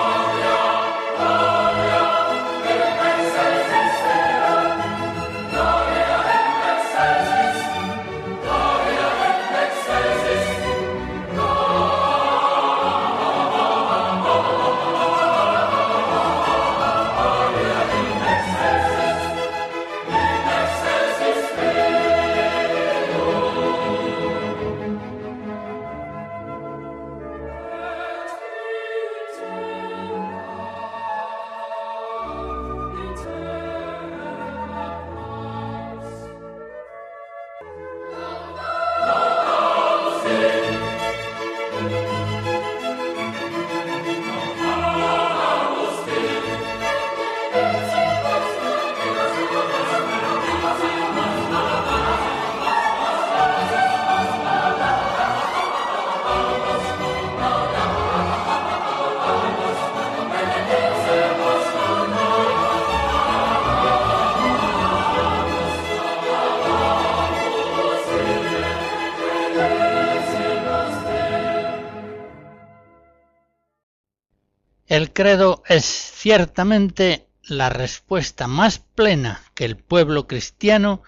El 74.99 75.13
credo 75.13 75.63
es 75.65 75.85
ciertamente 75.85 77.29
la 77.43 77.69
respuesta 77.69 78.47
más 78.47 78.79
plena 78.79 79.41
que 79.53 79.63
el 79.63 79.77
pueblo 79.77 80.27
cristiano 80.27 81.03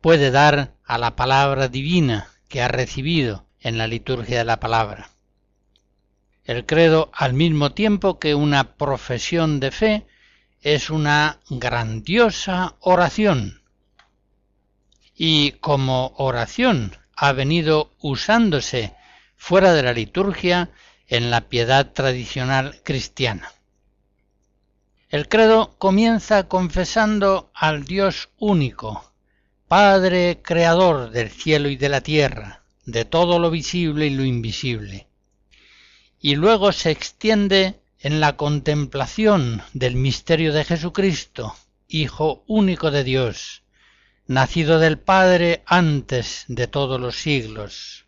puede 0.00 0.32
dar 0.32 0.74
a 0.84 0.98
la 0.98 1.14
palabra 1.14 1.68
divina 1.68 2.32
que 2.48 2.62
ha 2.62 2.66
recibido 2.66 3.46
en 3.60 3.78
la 3.78 3.86
liturgia 3.86 4.38
de 4.38 4.44
la 4.44 4.58
palabra. 4.58 5.10
El 6.42 6.66
credo, 6.66 7.12
al 7.14 7.32
mismo 7.32 7.70
tiempo 7.70 8.18
que 8.18 8.34
una 8.34 8.76
profesión 8.76 9.60
de 9.60 9.70
fe, 9.70 10.06
es 10.60 10.90
una 10.90 11.38
grandiosa 11.48 12.74
oración. 12.80 13.62
Y 15.14 15.52
como 15.60 16.12
oración 16.16 16.96
ha 17.14 17.30
venido 17.30 17.92
usándose 18.00 18.96
fuera 19.36 19.74
de 19.74 19.84
la 19.84 19.92
liturgia 19.92 20.72
en 21.08 21.30
la 21.30 21.48
piedad 21.48 21.92
tradicional 21.92 22.80
cristiana. 22.84 23.52
El 25.08 25.26
credo 25.28 25.74
comienza 25.78 26.48
confesando 26.48 27.50
al 27.54 27.84
Dios 27.84 28.28
único, 28.38 29.10
Padre 29.66 30.40
Creador 30.42 31.10
del 31.10 31.30
cielo 31.30 31.70
y 31.70 31.76
de 31.76 31.88
la 31.88 32.02
tierra, 32.02 32.62
de 32.84 33.06
todo 33.06 33.38
lo 33.38 33.50
visible 33.50 34.06
y 34.06 34.10
lo 34.10 34.24
invisible. 34.24 35.06
Y 36.20 36.36
luego 36.36 36.72
se 36.72 36.90
extiende 36.90 37.80
en 38.00 38.20
la 38.20 38.36
contemplación 38.36 39.62
del 39.72 39.94
misterio 39.94 40.52
de 40.52 40.64
Jesucristo, 40.64 41.56
Hijo 41.88 42.44
único 42.46 42.90
de 42.90 43.02
Dios, 43.02 43.62
nacido 44.26 44.78
del 44.78 44.98
Padre 44.98 45.62
antes 45.64 46.44
de 46.48 46.66
todos 46.66 47.00
los 47.00 47.16
siglos, 47.16 48.04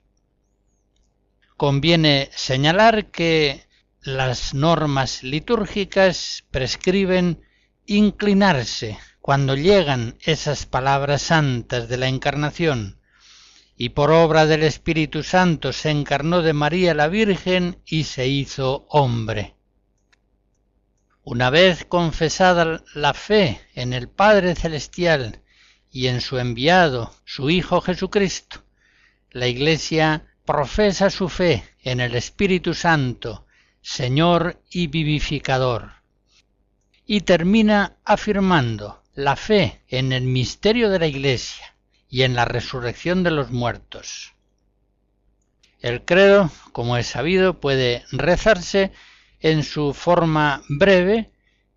Conviene 1.60 2.30
señalar 2.34 3.10
que 3.10 3.66
las 4.00 4.54
normas 4.54 5.22
litúrgicas 5.22 6.46
prescriben 6.50 7.42
inclinarse 7.84 8.96
cuando 9.20 9.54
llegan 9.56 10.16
esas 10.22 10.64
palabras 10.64 11.20
santas 11.20 11.86
de 11.90 11.98
la 11.98 12.08
Encarnación, 12.08 12.98
y 13.76 13.90
por 13.90 14.10
obra 14.10 14.46
del 14.46 14.62
Espíritu 14.62 15.22
Santo 15.22 15.74
se 15.74 15.90
encarnó 15.90 16.40
de 16.40 16.54
María 16.54 16.94
la 16.94 17.08
Virgen 17.08 17.82
y 17.84 18.04
se 18.04 18.26
hizo 18.26 18.86
hombre. 18.88 19.54
Una 21.24 21.50
vez 21.50 21.84
confesada 21.84 22.82
la 22.94 23.12
fe 23.12 23.60
en 23.74 23.92
el 23.92 24.08
Padre 24.08 24.54
Celestial 24.54 25.42
y 25.92 26.06
en 26.06 26.22
su 26.22 26.38
enviado, 26.38 27.12
su 27.26 27.50
Hijo 27.50 27.82
Jesucristo, 27.82 28.64
la 29.30 29.46
Iglesia 29.46 30.24
profesa 30.50 31.10
su 31.10 31.28
fe 31.28 31.62
en 31.80 32.00
el 32.00 32.16
Espíritu 32.16 32.74
Santo, 32.74 33.46
Señor 33.82 34.60
y 34.68 34.88
vivificador, 34.88 35.92
y 37.06 37.20
termina 37.20 37.98
afirmando 38.04 39.00
la 39.14 39.36
fe 39.36 39.84
en 39.86 40.12
el 40.12 40.22
misterio 40.24 40.90
de 40.90 40.98
la 40.98 41.06
Iglesia 41.06 41.76
y 42.08 42.22
en 42.22 42.34
la 42.34 42.46
resurrección 42.46 43.22
de 43.22 43.30
los 43.30 43.52
muertos. 43.52 44.34
El 45.78 46.04
credo, 46.04 46.50
como 46.72 46.96
es 46.96 47.06
sabido, 47.06 47.60
puede 47.60 48.04
rezarse 48.10 48.90
en 49.38 49.62
su 49.62 49.94
forma 49.94 50.64
breve, 50.68 51.30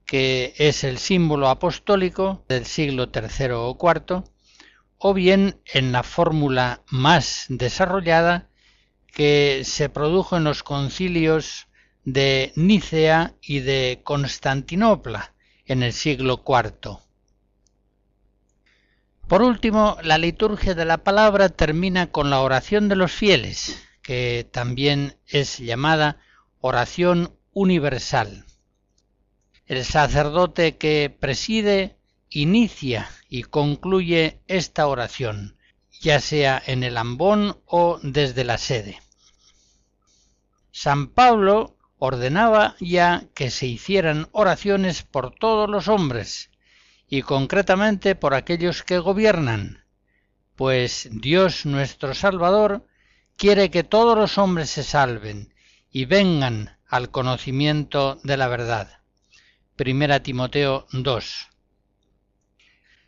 que 0.04 0.56
es 0.58 0.84
el 0.84 0.98
símbolo 0.98 1.50
apostólico 1.50 2.44
del 2.50 2.66
siglo 2.66 3.12
III 3.14 3.52
o 3.52 3.78
IV, 3.80 4.24
o 4.98 5.14
bien 5.14 5.62
en 5.72 5.92
la 5.92 6.02
fórmula 6.02 6.82
más 6.90 7.46
desarrollada 7.50 8.50
que 9.14 9.62
se 9.64 9.90
produjo 9.90 10.38
en 10.38 10.44
los 10.44 10.64
concilios 10.64 11.68
de 12.04 12.52
Nicea 12.56 13.36
y 13.42 13.60
de 13.60 14.02
Constantinopla 14.04 15.34
en 15.66 15.84
el 15.84 15.94
siglo 15.94 16.44
IV. 16.46 16.98
Por 19.28 19.44
último, 19.44 19.98
la 20.04 20.18
liturgia 20.18 20.74
de 20.74 20.86
la 20.86 21.04
palabra 21.04 21.50
termina 21.50 22.12
con 22.12 22.32
la 22.32 22.42
oración 22.42 22.90
de 22.90 22.96
los 22.96 23.12
fieles, 23.12 23.82
que 24.02 24.50
también 24.52 25.16
es 25.28 25.60
llamada 25.60 26.18
oración 26.60 27.38
universal. 27.54 28.46
El 29.68 29.86
sacerdote 29.86 30.78
que 30.78 31.16
preside 31.18 31.98
inicia 32.30 33.10
y 33.30 33.44
concluye 33.44 34.42
esta 34.48 34.88
oración, 34.88 35.56
ya 36.02 36.20
sea 36.20 36.62
en 36.66 36.84
el 36.84 36.98
ambón 36.98 37.62
o 37.66 38.00
desde 38.02 38.44
la 38.44 38.58
sede. 38.58 39.03
San 40.76 41.10
Pablo 41.10 41.78
ordenaba 42.00 42.76
ya 42.80 43.26
que 43.36 43.52
se 43.52 43.68
hicieran 43.68 44.28
oraciones 44.32 45.04
por 45.04 45.30
todos 45.36 45.70
los 45.70 45.88
hombres, 45.88 46.50
y 47.08 47.22
concretamente 47.22 48.16
por 48.16 48.34
aquellos 48.34 48.82
que 48.82 48.98
gobiernan, 48.98 49.86
pues 50.56 51.10
Dios 51.12 51.68
nuestro 51.68 52.16
Salvador 52.16 52.88
quiere 53.38 53.70
que 53.70 53.84
todos 53.84 54.18
los 54.18 54.40
hombres 54.40 54.72
se 54.72 54.82
salven 54.82 55.54
y 55.92 56.06
vengan 56.06 56.80
al 56.88 57.12
conocimiento 57.12 58.20
de 58.24 58.36
la 58.36 58.48
verdad. 58.48 59.00
Primera 59.76 60.24
Timoteo 60.24 60.88
2. 60.92 61.50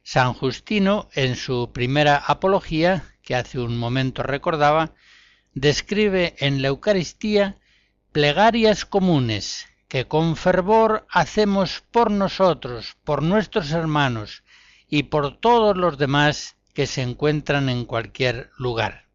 San 0.03 0.33
Justino, 0.33 1.09
en 1.13 1.35
su 1.35 1.71
primera 1.73 2.17
apología, 2.17 3.15
que 3.23 3.33
hace 3.33 3.57
un 3.57 3.75
momento 3.75 4.21
recordaba, 4.21 4.93
describe 5.55 6.35
en 6.39 6.61
la 6.61 6.67
Eucaristía 6.67 7.57
plegarias 8.11 8.85
comunes 8.85 9.65
que 9.87 10.05
con 10.05 10.35
fervor 10.35 11.07
hacemos 11.09 11.81
por 11.91 12.11
nosotros, 12.11 12.97
por 13.03 13.23
nuestros 13.23 13.71
hermanos 13.71 14.43
y 14.89 15.03
por 15.03 15.37
todos 15.37 15.77
los 15.77 15.97
demás 15.97 16.57
que 16.73 16.87
se 16.87 17.01
encuentran 17.01 17.69
en 17.69 17.85
cualquier 17.85 18.51
lugar. 18.57 19.05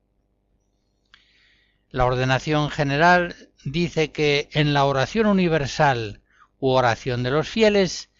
La 1.90 2.06
ordenación 2.06 2.70
general 2.70 3.50
dice 3.64 4.10
que 4.10 4.48
en 4.52 4.72
la 4.72 4.86
oración 4.86 5.26
universal 5.26 6.22
u 6.58 6.70
oración 6.70 7.22
de 7.22 7.32
los 7.32 7.48
fieles, 7.48 8.10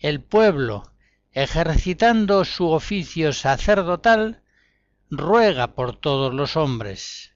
el 0.00 0.20
pueblo, 0.20 0.90
ejercitando 1.32 2.44
su 2.44 2.70
oficio 2.70 3.32
sacerdotal, 3.32 4.42
ruega 5.10 5.74
por 5.74 5.96
todos 5.96 6.34
los 6.34 6.56
hombres. 6.56 7.34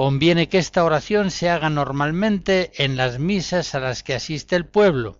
Conviene 0.00 0.48
que 0.48 0.56
esta 0.56 0.82
oración 0.82 1.30
se 1.30 1.50
haga 1.50 1.68
normalmente 1.68 2.72
en 2.82 2.96
las 2.96 3.18
misas 3.18 3.74
a 3.74 3.80
las 3.80 4.02
que 4.02 4.14
asiste 4.14 4.56
el 4.56 4.64
pueblo, 4.64 5.18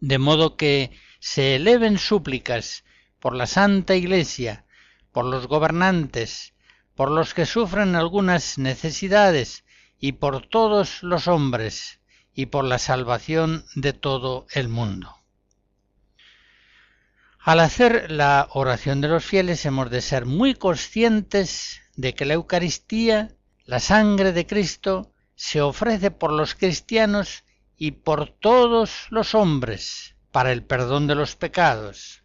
de 0.00 0.18
modo 0.18 0.56
que 0.56 0.90
se 1.20 1.54
eleven 1.54 1.96
súplicas 1.96 2.82
por 3.20 3.36
la 3.36 3.46
Santa 3.46 3.94
Iglesia, 3.94 4.64
por 5.12 5.24
los 5.24 5.46
gobernantes, 5.46 6.52
por 6.96 7.12
los 7.12 7.32
que 7.32 7.46
sufren 7.46 7.94
algunas 7.94 8.58
necesidades 8.58 9.64
y 10.00 10.14
por 10.14 10.44
todos 10.44 11.04
los 11.04 11.28
hombres 11.28 12.00
y 12.34 12.46
por 12.46 12.64
la 12.64 12.80
salvación 12.80 13.66
de 13.76 13.92
todo 13.92 14.48
el 14.50 14.68
mundo. 14.68 15.14
Al 17.38 17.60
hacer 17.60 18.10
la 18.10 18.48
oración 18.50 19.00
de 19.00 19.06
los 19.06 19.24
fieles 19.24 19.64
hemos 19.64 19.90
de 19.90 20.00
ser 20.00 20.26
muy 20.26 20.54
conscientes 20.54 21.82
de 21.94 22.14
que 22.14 22.24
la 22.24 22.34
Eucaristía, 22.34 23.35
la 23.66 23.80
sangre 23.80 24.32
de 24.32 24.46
Cristo, 24.46 25.12
se 25.34 25.60
ofrece 25.60 26.10
por 26.10 26.32
los 26.32 26.54
cristianos 26.54 27.44
y 27.76 27.90
por 27.90 28.30
todos 28.30 29.06
los 29.10 29.34
hombres 29.34 30.16
para 30.30 30.52
el 30.52 30.64
perdón 30.64 31.06
de 31.06 31.16
los 31.16 31.36
pecados. 31.36 32.22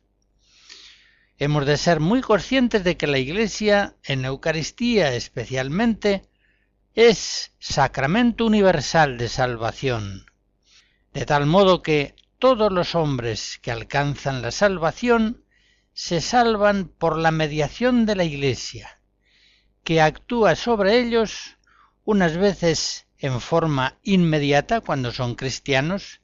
Hemos 1.37 1.65
de 1.65 1.77
ser 1.77 1.99
muy 1.99 2.21
conscientes 2.21 2.83
de 2.83 2.95
que 2.95 3.07
la 3.07 3.17
Iglesia, 3.17 3.95
en 4.03 4.21
la 4.21 4.27
Eucaristía 4.27 5.13
especialmente, 5.15 6.29
es 6.93 7.53
sacramento 7.57 8.45
universal 8.45 9.17
de 9.17 9.27
salvación, 9.27 10.25
de 11.13 11.25
tal 11.25 11.47
modo 11.47 11.81
que 11.81 12.15
todos 12.37 12.71
los 12.71 12.95
hombres 12.95 13.59
que 13.61 13.71
alcanzan 13.71 14.41
la 14.41 14.51
salvación 14.51 15.43
se 15.93 16.21
salvan 16.21 16.87
por 16.87 17.17
la 17.17 17.31
mediación 17.31 18.05
de 18.05 18.15
la 18.15 18.23
Iglesia, 18.23 19.00
que 19.83 20.01
actúa 20.01 20.55
sobre 20.55 20.99
ellos 20.99 21.57
unas 22.03 22.37
veces 22.37 23.07
en 23.17 23.39
forma 23.41 23.97
inmediata 24.03 24.81
cuando 24.81 25.11
son 25.11 25.35
cristianos 25.35 26.21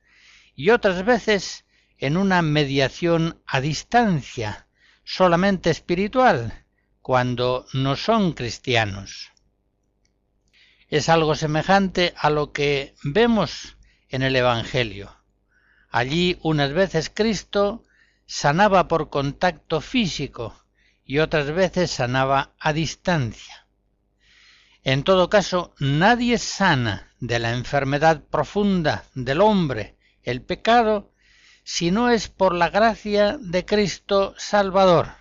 y 0.55 0.71
otras 0.71 1.05
veces 1.05 1.65
en 1.97 2.17
una 2.17 2.41
mediación 2.41 3.41
a 3.45 3.61
distancia 3.61 4.67
solamente 5.03 5.69
espiritual 5.69 6.65
cuando 7.01 7.65
no 7.73 7.95
son 7.95 8.33
cristianos. 8.33 9.31
Es 10.89 11.09
algo 11.09 11.35
semejante 11.35 12.13
a 12.17 12.29
lo 12.29 12.51
que 12.51 12.95
vemos 13.03 13.77
en 14.09 14.21
el 14.21 14.35
Evangelio. 14.35 15.15
Allí 15.89 16.37
unas 16.41 16.73
veces 16.73 17.09
Cristo 17.13 17.83
sanaba 18.25 18.87
por 18.87 19.09
contacto 19.09 19.81
físico 19.81 20.55
y 21.07 21.19
otras 21.19 21.51
veces 21.51 21.89
sanaba 21.89 22.53
a 22.59 22.73
distancia. 22.73 23.65
En 24.83 25.03
todo 25.03 25.29
caso, 25.29 25.73
nadie 25.79 26.37
sana 26.37 27.13
de 27.19 27.39
la 27.39 27.53
enfermedad 27.53 28.23
profunda 28.29 29.05
del 29.15 29.41
hombre, 29.41 29.97
el 30.21 30.41
pecado, 30.41 31.13
si 31.63 31.91
no 31.91 32.09
es 32.09 32.27
por 32.27 32.53
la 32.53 32.69
gracia 32.69 33.37
de 33.39 33.65
Cristo 33.65 34.35
Salvador, 34.37 35.15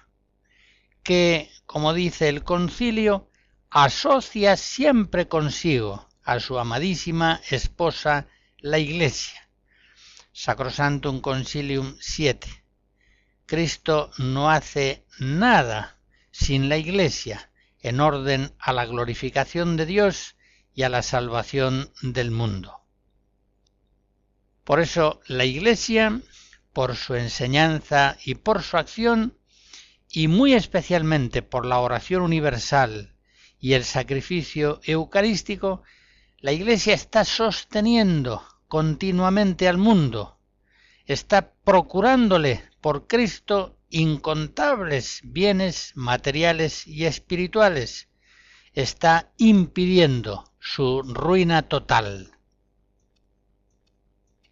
que, 1.03 1.51
como 1.67 1.95
dice 1.95 2.29
el 2.29 2.43
concilio, 2.43 3.31
asocia 3.71 4.57
siempre 4.57 5.29
consigo 5.29 6.09
a 6.25 6.41
su 6.41 6.59
amadísima 6.59 7.41
esposa, 7.49 8.27
la 8.59 8.79
Iglesia. 8.79 9.49
Sacrosantum 10.33 11.21
Concilium 11.21 11.97
7. 12.01 12.66
Cristo 13.47 14.11
no 14.19 14.51
hace 14.51 15.05
nada 15.19 15.99
sin 16.31 16.69
la 16.69 16.77
Iglesia 16.77 17.51
en 17.81 18.01
orden 18.01 18.53
a 18.59 18.73
la 18.73 18.85
glorificación 18.85 19.77
de 19.77 19.87
Dios 19.87 20.37
y 20.75 20.83
a 20.83 20.89
la 20.89 21.03
salvación 21.03 21.91
del 22.03 22.31
mundo. 22.31 22.81
Por 24.65 24.81
eso 24.81 25.21
la 25.29 25.45
Iglesia 25.45 26.21
por 26.77 26.95
su 26.95 27.15
enseñanza 27.15 28.19
y 28.23 28.35
por 28.35 28.63
su 28.63 28.77
acción, 28.77 29.39
y 30.11 30.29
muy 30.29 30.53
especialmente 30.53 31.41
por 31.41 31.65
la 31.65 31.79
oración 31.79 32.21
universal 32.21 33.15
y 33.59 33.73
el 33.73 33.85
sacrificio 33.85 34.81
eucarístico, 34.85 35.83
la 36.39 36.53
Iglesia 36.53 36.93
está 36.93 37.25
sosteniendo 37.25 38.47
continuamente 38.69 39.69
al 39.69 39.79
mundo, 39.79 40.39
está 41.07 41.55
procurándole 41.67 42.65
por 42.81 43.07
Cristo 43.07 43.77
incontables 43.91 45.21
bienes 45.23 45.93
materiales 45.95 46.87
y 46.87 47.05
espirituales, 47.05 48.09
está 48.73 49.31
impidiendo 49.37 50.51
su 50.59 51.03
ruina 51.03 51.69
total 51.69 52.37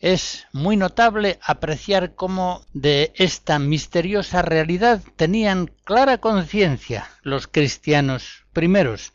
es 0.05 0.47
muy 0.53 0.77
notable 0.77 1.39
apreciar 1.43 2.15
cómo 2.15 2.67
de 2.75 3.15
esta 3.17 3.59
misteriosa 3.59 4.43
realidad 4.43 5.03
tenían 5.17 5.73
clara 5.85 6.19
conciencia 6.19 7.09
los 7.23 7.47
cristianos 7.47 8.45
primeros, 8.53 9.15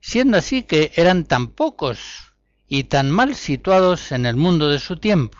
siendo 0.00 0.36
así 0.36 0.64
que 0.64 0.90
eran 0.96 1.26
tan 1.26 1.46
pocos 1.46 2.00
y 2.66 2.84
tan 2.84 3.08
mal 3.08 3.36
situados 3.36 4.10
en 4.10 4.26
el 4.26 4.34
mundo 4.34 4.68
de 4.68 4.80
su 4.80 4.96
tiempo. 4.96 5.38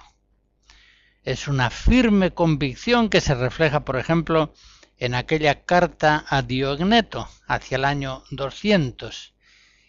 Es 1.22 1.48
una 1.48 1.70
firme 1.70 2.32
convicción 2.32 3.10
que 3.10 3.20
se 3.20 3.34
refleja, 3.34 3.84
por 3.84 3.98
ejemplo, 3.98 4.54
en 4.96 5.14
aquella 5.14 5.64
carta 5.64 6.24
a 6.28 6.42
Diogneto 6.42 7.28
hacia 7.46 7.76
el 7.76 7.84
año 7.84 8.22
200. 8.30 9.34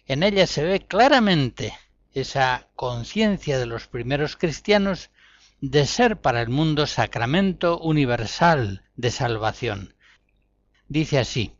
En 0.06 0.22
ella 0.22 0.46
se 0.46 0.62
ve 0.62 0.80
claramente 0.80 1.74
esa 2.12 2.68
conciencia 2.74 3.58
de 3.58 3.66
los 3.66 3.86
primeros 3.88 4.36
cristianos 4.36 5.10
de 5.60 5.86
ser 5.86 6.20
para 6.20 6.42
el 6.42 6.48
mundo 6.48 6.86
sacramento 6.86 7.78
universal 7.78 8.82
de 8.96 9.10
salvación. 9.10 9.94
Dice 10.88 11.18
así, 11.18 11.54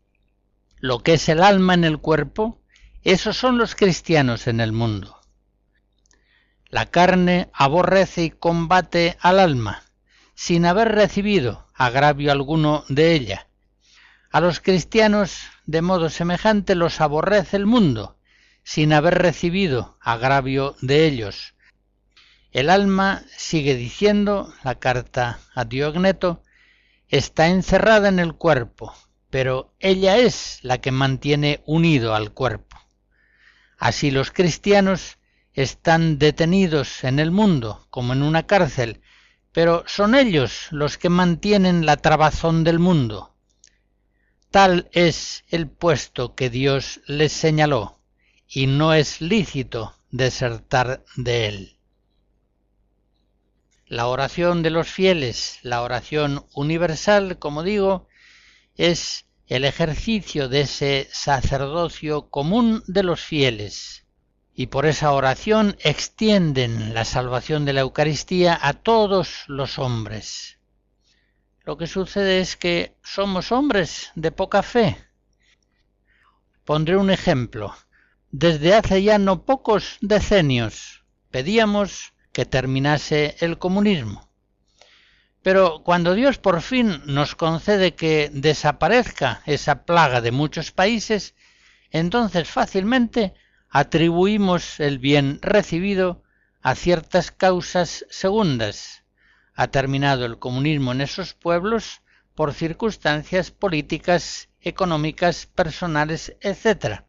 lo 0.77 0.99
que 0.99 1.13
es 1.13 1.29
el 1.29 1.41
alma 1.41 1.73
en 1.73 1.85
el 1.85 1.99
cuerpo, 1.99 2.61
esos 3.01 3.37
son 3.37 3.57
los 3.57 3.75
cristianos 3.75 4.47
en 4.47 4.59
el 4.59 4.71
mundo. 4.71 5.22
La 6.73 6.87
carne 6.87 7.51
aborrece 7.53 8.23
y 8.23 8.29
combate 8.31 9.15
al 9.21 9.39
alma, 9.39 9.83
sin 10.33 10.65
haber 10.65 10.87
recibido 10.91 11.67
agravio 11.75 12.31
alguno 12.31 12.83
de 12.89 13.13
ella. 13.13 13.47
A 14.31 14.41
los 14.41 14.59
cristianos, 14.59 15.37
de 15.67 15.83
modo 15.83 16.09
semejante, 16.09 16.73
los 16.73 16.99
aborrece 16.99 17.57
el 17.57 17.67
mundo, 17.67 18.17
sin 18.63 18.91
haber 18.91 19.19
recibido 19.19 19.99
agravio 20.01 20.75
de 20.81 21.05
ellos. 21.05 21.53
El 22.51 22.71
alma 22.71 23.21
sigue 23.37 23.75
diciendo, 23.75 24.51
la 24.63 24.79
carta 24.79 25.41
a 25.53 25.65
Diogneto, 25.65 26.41
está 27.07 27.49
encerrada 27.49 28.09
en 28.09 28.17
el 28.17 28.33
cuerpo, 28.33 28.95
pero 29.29 29.75
ella 29.79 30.17
es 30.17 30.57
la 30.63 30.79
que 30.79 30.89
mantiene 30.89 31.61
unido 31.67 32.15
al 32.15 32.31
cuerpo. 32.31 32.79
Así 33.77 34.09
los 34.09 34.31
cristianos 34.31 35.19
están 35.53 36.17
detenidos 36.17 37.03
en 37.03 37.19
el 37.19 37.31
mundo, 37.31 37.85
como 37.89 38.13
en 38.13 38.23
una 38.23 38.47
cárcel, 38.47 39.01
pero 39.51 39.83
son 39.87 40.15
ellos 40.15 40.67
los 40.71 40.97
que 40.97 41.09
mantienen 41.09 41.85
la 41.85 41.97
trabazón 41.97 42.63
del 42.63 42.79
mundo. 42.79 43.35
Tal 44.49 44.89
es 44.91 45.43
el 45.49 45.67
puesto 45.67 46.35
que 46.35 46.49
Dios 46.49 47.01
les 47.05 47.31
señaló, 47.31 47.99
y 48.47 48.67
no 48.67 48.93
es 48.93 49.21
lícito 49.21 49.95
desertar 50.11 51.03
de 51.15 51.47
él. 51.47 51.77
La 53.87 54.07
oración 54.07 54.63
de 54.63 54.71
los 54.71 54.87
fieles, 54.87 55.59
la 55.61 55.81
oración 55.81 56.45
universal, 56.53 57.37
como 57.37 57.61
digo, 57.61 58.07
es 58.75 59.27
el 59.47 59.65
ejercicio 59.65 60.49
de 60.49 60.61
ese 60.61 61.07
sacerdocio 61.11 62.29
común 62.29 62.83
de 62.87 63.03
los 63.03 63.21
fieles, 63.21 64.02
y 64.55 64.67
por 64.67 64.85
esa 64.85 65.11
oración 65.13 65.75
extienden 65.79 66.93
la 66.93 67.05
salvación 67.05 67.65
de 67.65 67.73
la 67.73 67.81
Eucaristía 67.81 68.57
a 68.61 68.73
todos 68.73 69.45
los 69.47 69.79
hombres. 69.79 70.59
Lo 71.65 71.77
que 71.77 71.87
sucede 71.87 72.39
es 72.39 72.55
que 72.57 72.95
somos 73.03 73.51
hombres 73.51 74.11
de 74.15 74.31
poca 74.31 74.61
fe. 74.61 74.97
Pondré 76.65 76.97
un 76.97 77.09
ejemplo. 77.09 77.73
Desde 78.31 78.75
hace 78.75 79.01
ya 79.01 79.17
no 79.17 79.45
pocos 79.45 79.97
decenios 80.01 81.03
pedíamos 81.33 82.13
que 82.31 82.45
terminase 82.45 83.35
el 83.39 83.57
comunismo. 83.57 84.29
Pero 85.41 85.81
cuando 85.83 86.13
Dios 86.13 86.37
por 86.37 86.61
fin 86.61 87.01
nos 87.05 87.35
concede 87.35 87.95
que 87.95 88.29
desaparezca 88.31 89.41
esa 89.47 89.83
plaga 89.83 90.21
de 90.21 90.31
muchos 90.31 90.71
países, 90.71 91.33
entonces 91.89 92.47
fácilmente 92.47 93.33
atribuimos 93.73 94.79
el 94.79 94.99
bien 94.99 95.39
recibido 95.41 96.21
a 96.61 96.75
ciertas 96.75 97.31
causas 97.31 98.05
segundas. 98.11 99.03
Ha 99.55 99.69
terminado 99.69 100.25
el 100.25 100.37
comunismo 100.37 100.91
en 100.91 101.01
esos 101.01 101.33
pueblos 101.33 102.03
por 102.35 102.53
circunstancias 102.53 103.49
políticas, 103.49 104.49
económicas, 104.61 105.47
personales, 105.47 106.37
etc. 106.41 107.01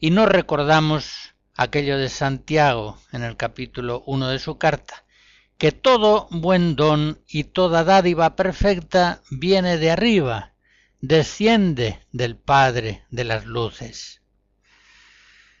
Y 0.00 0.10
no 0.10 0.24
recordamos 0.24 1.34
aquello 1.54 1.98
de 1.98 2.08
Santiago 2.08 2.98
en 3.12 3.22
el 3.22 3.36
capítulo 3.36 4.04
1 4.06 4.28
de 4.28 4.38
su 4.38 4.56
carta, 4.56 5.04
que 5.58 5.70
todo 5.70 6.28
buen 6.30 6.76
don 6.76 7.20
y 7.28 7.44
toda 7.44 7.84
dádiva 7.84 8.36
perfecta 8.36 9.20
viene 9.30 9.76
de 9.76 9.90
arriba, 9.90 10.54
desciende 11.02 12.00
del 12.10 12.36
Padre 12.36 13.04
de 13.10 13.24
las 13.24 13.44
luces. 13.44 14.22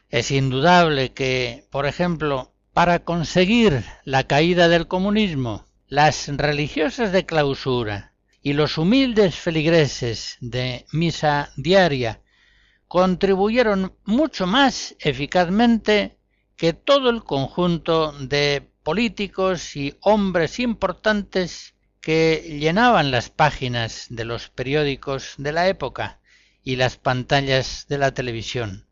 Es 0.08 0.30
indudable 0.30 1.12
que, 1.12 1.66
por 1.70 1.86
ejemplo, 1.86 2.52
para 2.72 3.00
conseguir 3.00 3.84
la 4.04 4.24
caída 4.24 4.68
del 4.68 4.86
comunismo, 4.86 5.66
las 5.88 6.28
religiosas 6.28 7.10
de 7.10 7.26
clausura 7.26 8.12
y 8.40 8.52
los 8.52 8.78
humildes 8.78 9.34
feligreses 9.34 10.36
de 10.40 10.86
misa 10.92 11.50
diaria 11.56 12.20
contribuyeron 12.86 13.96
mucho 14.04 14.46
más 14.46 14.94
eficazmente 15.00 16.18
que 16.56 16.72
todo 16.72 17.10
el 17.10 17.24
conjunto 17.24 18.12
de 18.12 18.70
políticos 18.84 19.74
y 19.74 19.96
hombres 20.00 20.60
importantes 20.60 21.74
que 22.00 22.56
llenaban 22.60 23.10
las 23.10 23.30
páginas 23.30 24.06
de 24.10 24.24
los 24.24 24.48
periódicos 24.50 25.34
de 25.38 25.50
la 25.50 25.66
época 25.66 26.20
y 26.62 26.76
las 26.76 26.96
pantallas 26.96 27.86
de 27.88 27.98
la 27.98 28.12
televisión. 28.14 28.86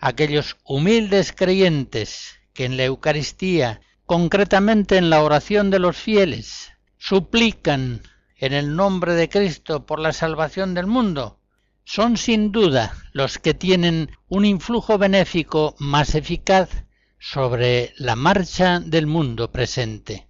Aquellos 0.00 0.56
humildes 0.64 1.32
creyentes 1.32 2.40
que 2.54 2.64
en 2.64 2.78
la 2.78 2.84
Eucaristía, 2.84 3.82
concretamente 4.06 4.96
en 4.96 5.10
la 5.10 5.22
oración 5.22 5.70
de 5.70 5.78
los 5.78 5.96
fieles, 5.96 6.72
suplican 6.96 8.00
en 8.36 8.54
el 8.54 8.74
nombre 8.74 9.14
de 9.14 9.28
Cristo 9.28 9.84
por 9.84 10.00
la 10.00 10.14
salvación 10.14 10.72
del 10.72 10.86
mundo, 10.86 11.38
son 11.84 12.16
sin 12.16 12.50
duda 12.50 12.94
los 13.12 13.38
que 13.38 13.52
tienen 13.52 14.10
un 14.28 14.46
influjo 14.46 14.96
benéfico 14.96 15.74
más 15.78 16.14
eficaz 16.14 16.84
sobre 17.18 17.92
la 17.98 18.16
marcha 18.16 18.80
del 18.80 19.06
mundo 19.06 19.52
presente. 19.52 20.29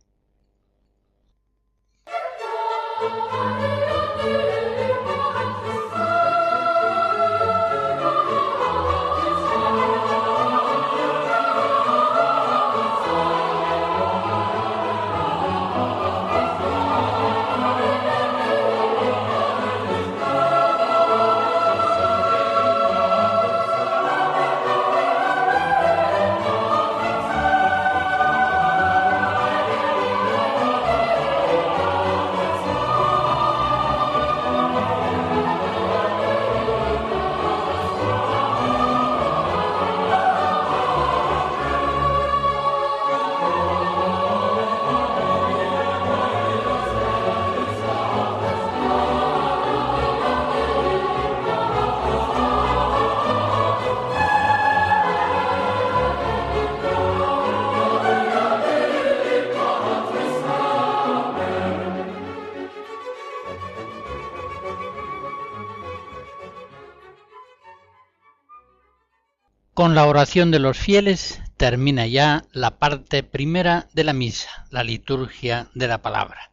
Con 69.90 69.96
la 69.96 70.06
oración 70.06 70.52
de 70.52 70.60
los 70.60 70.78
fieles 70.78 71.42
termina 71.56 72.06
ya 72.06 72.44
la 72.52 72.78
parte 72.78 73.24
primera 73.24 73.88
de 73.92 74.04
la 74.04 74.12
misa, 74.12 74.68
la 74.70 74.84
liturgia 74.84 75.66
de 75.74 75.88
la 75.88 76.00
palabra. 76.00 76.52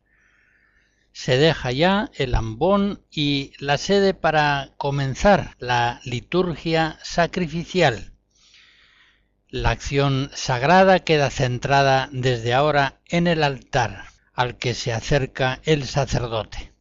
Se 1.11 1.37
deja 1.37 1.71
ya 1.71 2.09
el 2.15 2.33
ambón 2.33 3.03
y 3.11 3.53
la 3.59 3.77
sede 3.77 4.15
para 4.15 4.71
comenzar 4.77 5.55
la 5.59 6.01
liturgia 6.03 6.97
sacrificial. 7.03 8.11
La 9.49 9.69
acción 9.69 10.31
sagrada 10.33 11.01
queda 11.01 11.29
centrada 11.29 12.09
desde 12.11 12.55
ahora 12.55 13.01
en 13.05 13.27
el 13.27 13.43
altar, 13.43 14.05
al 14.33 14.57
que 14.57 14.73
se 14.73 14.93
acerca 14.93 15.59
el 15.63 15.85
sacerdote. 15.85 16.73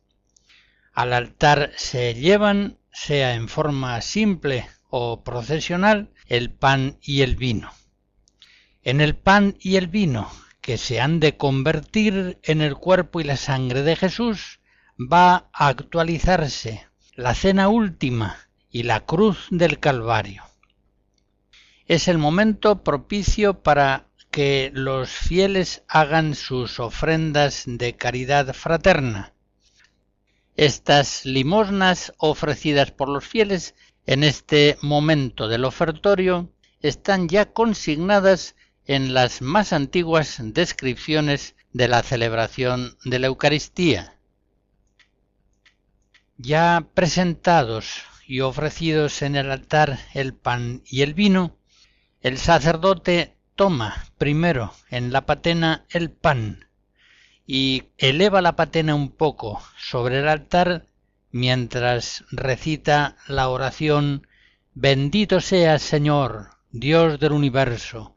Al 0.95 1.13
altar 1.13 1.73
se 1.77 2.15
llevan, 2.15 2.79
sea 2.93 3.35
en 3.35 3.51
forma 3.51 4.01
simple 4.01 4.67
o 4.89 5.23
procesional, 5.23 6.15
el 6.27 6.51
pan 6.51 6.99
y 7.03 7.23
el 7.23 7.37
vino. 7.37 7.73
En 8.83 9.01
el 9.01 9.17
pan 9.17 9.57
y 9.61 9.77
el 9.77 9.89
vino, 9.89 10.31
que 10.61 10.79
se 10.79 11.01
han 11.01 11.21
de 11.21 11.37
convertir 11.37 12.39
en 12.43 12.61
el 12.61 12.77
cuerpo 12.77 13.21
y 13.21 13.25
la 13.25 13.37
sangre 13.37 13.83
de 13.83 13.97
Jesús, 13.97 14.61
va 14.99 15.49
a 15.53 15.69
actualizarse 15.69 16.87
la 17.15 17.35
cena 17.35 17.69
última 17.69 18.37
y 18.71 18.83
la 18.83 19.07
cruz 19.07 19.47
del 19.51 19.79
Calvario. 19.79 20.43
Es 21.87 22.09
el 22.09 22.19
momento 22.19 22.83
propicio 22.83 23.63
para 23.63 24.09
que 24.31 24.71
los 24.75 25.11
fieles 25.11 25.83
hagan 25.89 26.35
sus 26.35 26.81
ofrendas 26.81 27.63
de 27.67 27.97
caridad 27.97 28.53
fraterna. 28.53 29.33
Estas 30.57 31.25
limosnas 31.25 32.13
ofrecidas 32.19 32.91
por 32.91 33.09
los 33.09 33.25
fieles 33.25 33.75
en 34.07 34.23
este 34.23 34.79
momento 34.83 35.49
del 35.49 35.65
ofertorio 35.65 36.53
están 36.81 37.29
ya 37.29 37.53
consignadas 37.53 38.55
en 38.87 39.15
las 39.15 39.43
más 39.43 39.73
antiguas 39.73 40.39
descripciones 40.41 41.57
de 41.73 41.89
la 41.89 42.03
celebración 42.03 42.97
de 43.05 43.19
la 43.19 43.27
Eucaristía. 43.27 44.17
Ya 46.39 46.87
presentados 46.95 48.05
y 48.27 48.41
ofrecidos 48.41 49.23
en 49.23 49.37
el 49.37 49.51
altar 49.51 49.99
el 50.15 50.35
pan 50.35 50.83
y 50.87 51.03
el 51.03 51.15
vino, 51.15 51.57
el 52.21 52.39
sacerdote 52.39 53.37
toma 53.57 54.07
primero 54.19 54.73
en 54.91 55.13
la 55.13 55.27
patena 55.27 55.85
el 55.91 56.11
pan 56.11 56.69
y 57.47 57.85
eleva 57.99 58.41
la 58.43 58.55
patena 58.55 58.95
un 58.95 59.11
poco 59.11 59.61
sobre 59.79 60.21
el 60.21 60.29
altar 60.29 60.87
mientras 61.37 62.25
recita 62.31 63.17
la 63.29 63.49
oración 63.49 64.27
Bendito 64.79 65.41
seas, 65.41 65.83
Señor, 65.83 66.51
Dios 66.71 67.19
del 67.19 67.33
universo, 67.33 68.15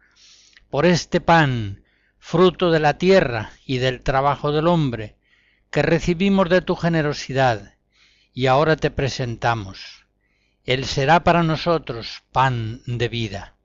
por 0.69 0.85
este 0.85 1.21
pan, 1.21 1.83
fruto 2.17 2.69
de 2.69 2.79
la 2.79 2.97
tierra 2.97 3.51
y 3.65 3.77
del 3.77 4.01
trabajo 4.01 4.51
del 4.51 4.67
hombre, 4.67 5.15
que 5.71 5.81
recibimos 5.81 6.49
de 6.49 6.61
tu 6.61 6.75
generosidad, 6.75 7.75
y 8.33 8.47
ahora 8.47 8.75
te 8.75 8.91
presentamos. 8.91 10.05
Él 10.65 10.85
será 10.85 11.23
para 11.23 11.43
nosotros 11.43 12.23
pan 12.31 12.81
de 12.85 13.07
vida. 13.07 13.55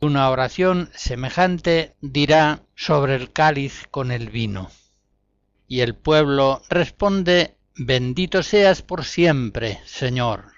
Una 0.00 0.28
oración 0.30 0.90
semejante 0.94 1.94
dirá 2.00 2.62
sobre 2.74 3.14
el 3.14 3.32
cáliz 3.32 3.86
con 3.90 4.10
el 4.10 4.28
vino. 4.30 4.70
Y 5.68 5.80
el 5.80 5.94
pueblo 5.94 6.62
responde, 6.68 7.55
Bendito 7.78 8.42
seas 8.42 8.80
por 8.80 9.04
siempre, 9.04 9.82
Señor. 9.84 10.52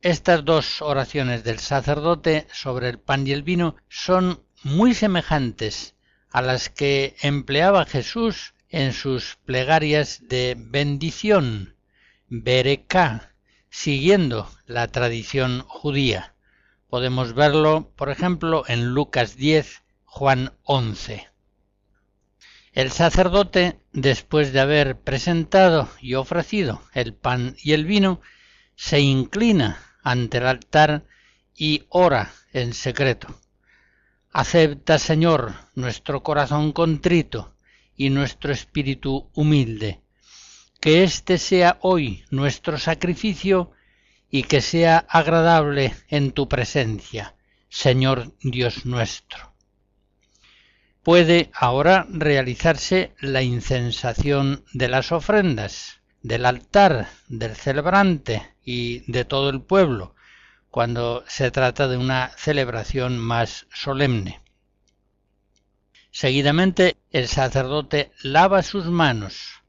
Estas 0.00 0.44
dos 0.44 0.80
oraciones 0.80 1.42
del 1.42 1.58
sacerdote 1.58 2.46
sobre 2.52 2.88
el 2.88 3.00
pan 3.00 3.26
y 3.26 3.32
el 3.32 3.42
vino 3.42 3.74
son 3.88 4.44
muy 4.62 4.94
semejantes 4.94 5.96
a 6.30 6.40
las 6.40 6.68
que 6.68 7.16
empleaba 7.20 7.84
Jesús 7.84 8.54
en 8.68 8.92
sus 8.92 9.36
plegarias 9.44 10.20
de 10.28 10.54
bendición, 10.56 11.74
bereká, 12.28 13.34
siguiendo 13.70 14.48
la 14.66 14.86
tradición 14.86 15.64
judía. 15.66 16.36
Podemos 16.88 17.34
verlo, 17.34 17.90
por 17.96 18.08
ejemplo, 18.08 18.62
en 18.68 18.94
Lucas 18.94 19.34
10, 19.34 19.82
Juan 20.04 20.52
11. 20.62 21.33
El 22.74 22.90
sacerdote, 22.90 23.78
después 23.92 24.52
de 24.52 24.58
haber 24.58 24.98
presentado 24.98 25.88
y 26.00 26.14
ofrecido 26.14 26.82
el 26.92 27.14
pan 27.14 27.54
y 27.62 27.72
el 27.72 27.84
vino, 27.84 28.20
se 28.74 28.98
inclina 28.98 29.80
ante 30.02 30.38
el 30.38 30.46
altar 30.46 31.04
y 31.56 31.84
ora 31.88 32.32
en 32.52 32.74
secreto. 32.74 33.28
Acepta, 34.32 34.98
Señor, 34.98 35.54
nuestro 35.76 36.24
corazón 36.24 36.72
contrito 36.72 37.54
y 37.96 38.10
nuestro 38.10 38.52
espíritu 38.52 39.30
humilde. 39.34 40.00
Que 40.80 41.04
éste 41.04 41.38
sea 41.38 41.78
hoy 41.80 42.24
nuestro 42.30 42.76
sacrificio 42.76 43.70
y 44.28 44.42
que 44.42 44.60
sea 44.60 44.98
agradable 45.08 45.94
en 46.08 46.32
tu 46.32 46.48
presencia, 46.48 47.36
Señor 47.68 48.34
Dios 48.42 48.84
nuestro. 48.84 49.53
Puede 51.04 51.50
ahora 51.52 52.06
realizarse 52.08 53.14
la 53.20 53.42
incensación 53.42 54.64
de 54.72 54.88
las 54.88 55.12
ofrendas, 55.12 56.00
del 56.22 56.46
altar, 56.46 57.08
del 57.28 57.54
celebrante, 57.54 58.54
y 58.64 59.00
de 59.12 59.26
todo 59.26 59.50
el 59.50 59.60
pueblo, 59.60 60.14
cuando 60.70 61.22
se 61.28 61.50
trata 61.50 61.88
de 61.88 61.98
una 61.98 62.30
celebración 62.38 63.18
más 63.18 63.66
solemne. 63.72 64.40
Seguidamente 66.10 66.96
el 67.10 67.28
sacerdote 67.28 68.10
lava 68.22 68.62
sus 68.62 68.86
manos, 68.86 69.62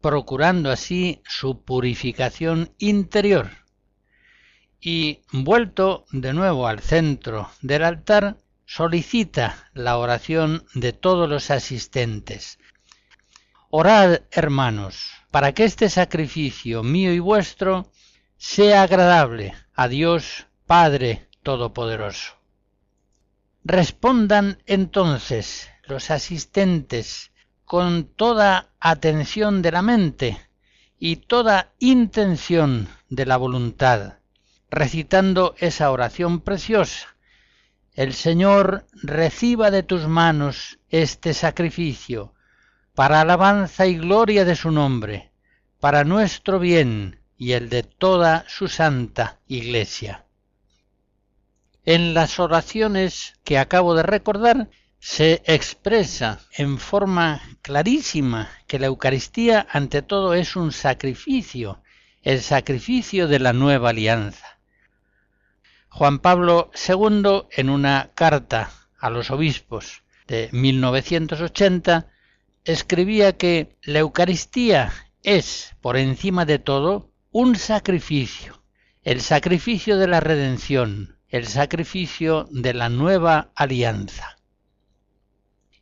procurando 0.00 0.72
así 0.72 1.22
su 1.24 1.62
purificación 1.62 2.74
interior, 2.78 3.50
y 4.80 5.20
vuelto 5.30 6.06
de 6.10 6.32
nuevo 6.32 6.66
al 6.66 6.80
centro 6.80 7.48
del 7.60 7.84
altar, 7.84 8.36
solicita 8.74 9.68
la 9.74 9.98
oración 9.98 10.64
de 10.72 10.94
todos 10.94 11.28
los 11.28 11.50
asistentes. 11.50 12.58
Orad, 13.68 14.22
hermanos, 14.30 15.10
para 15.30 15.52
que 15.52 15.64
este 15.64 15.90
sacrificio 15.90 16.82
mío 16.82 17.12
y 17.12 17.18
vuestro 17.18 17.92
sea 18.38 18.82
agradable 18.82 19.52
a 19.74 19.88
Dios 19.88 20.46
Padre 20.66 21.28
Todopoderoso. 21.42 22.38
Respondan 23.62 24.62
entonces 24.64 25.68
los 25.84 26.10
asistentes 26.10 27.30
con 27.66 28.04
toda 28.04 28.70
atención 28.80 29.60
de 29.60 29.70
la 29.70 29.82
mente 29.82 30.40
y 30.98 31.16
toda 31.16 31.72
intención 31.78 32.88
de 33.10 33.26
la 33.26 33.36
voluntad, 33.36 34.14
recitando 34.70 35.54
esa 35.58 35.90
oración 35.90 36.40
preciosa. 36.40 37.12
El 37.94 38.14
Señor 38.14 38.86
reciba 39.02 39.70
de 39.70 39.82
tus 39.82 40.08
manos 40.08 40.78
este 40.88 41.34
sacrificio, 41.34 42.32
para 42.94 43.20
alabanza 43.20 43.86
y 43.86 43.96
gloria 43.96 44.46
de 44.46 44.56
su 44.56 44.70
nombre, 44.70 45.32
para 45.78 46.02
nuestro 46.04 46.58
bien 46.58 47.20
y 47.36 47.52
el 47.52 47.68
de 47.68 47.82
toda 47.82 48.46
su 48.48 48.68
santa 48.68 49.40
Iglesia. 49.46 50.24
En 51.84 52.14
las 52.14 52.40
oraciones 52.40 53.34
que 53.44 53.58
acabo 53.58 53.94
de 53.94 54.04
recordar 54.04 54.70
se 54.98 55.42
expresa 55.44 56.40
en 56.56 56.78
forma 56.78 57.42
clarísima 57.60 58.48
que 58.66 58.78
la 58.78 58.86
Eucaristía 58.86 59.66
ante 59.70 60.00
todo 60.00 60.32
es 60.32 60.56
un 60.56 60.72
sacrificio, 60.72 61.82
el 62.22 62.40
sacrificio 62.40 63.28
de 63.28 63.40
la 63.40 63.52
nueva 63.52 63.90
alianza. 63.90 64.51
Juan 65.94 66.20
Pablo 66.20 66.70
II, 66.88 67.48
en 67.50 67.68
una 67.68 68.12
carta 68.14 68.70
a 68.98 69.10
los 69.10 69.30
obispos 69.30 70.02
de 70.26 70.48
1980, 70.50 72.06
escribía 72.64 73.36
que 73.36 73.76
la 73.82 73.98
Eucaristía 73.98 74.90
es, 75.22 75.76
por 75.82 75.98
encima 75.98 76.46
de 76.46 76.58
todo, 76.58 77.10
un 77.30 77.56
sacrificio, 77.56 78.62
el 79.02 79.20
sacrificio 79.20 79.98
de 79.98 80.06
la 80.06 80.20
redención, 80.20 81.18
el 81.28 81.46
sacrificio 81.46 82.48
de 82.50 82.72
la 82.72 82.88
nueva 82.88 83.50
alianza. 83.54 84.38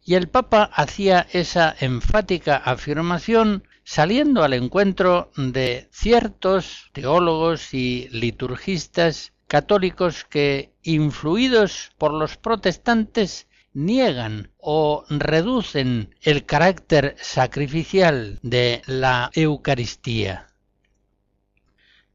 Y 0.05 0.17
el 0.17 0.29
Papa 0.29 0.65
hacía 0.75 1.29
esa 1.33 1.77
enfática 1.79 2.57
afirmación 2.57 3.63
saliendo 3.85 4.43
al 4.43 4.55
encuentro 4.55 5.31
de 5.37 5.89
ciertos 5.93 6.91
teólogos 6.95 7.73
y 7.75 8.09
liturgistas 8.11 9.35
católicos 9.51 10.25
que, 10.31 10.73
influidos 10.85 11.91
por 11.99 12.15
los 12.15 12.37
protestantes, 12.37 13.49
niegan 13.75 14.53
o 14.59 15.05
reducen 15.09 16.15
el 16.23 16.47
carácter 16.47 17.17
sacrificial 17.19 18.39
de 18.43 18.81
la 18.87 19.29
Eucaristía. 19.35 20.47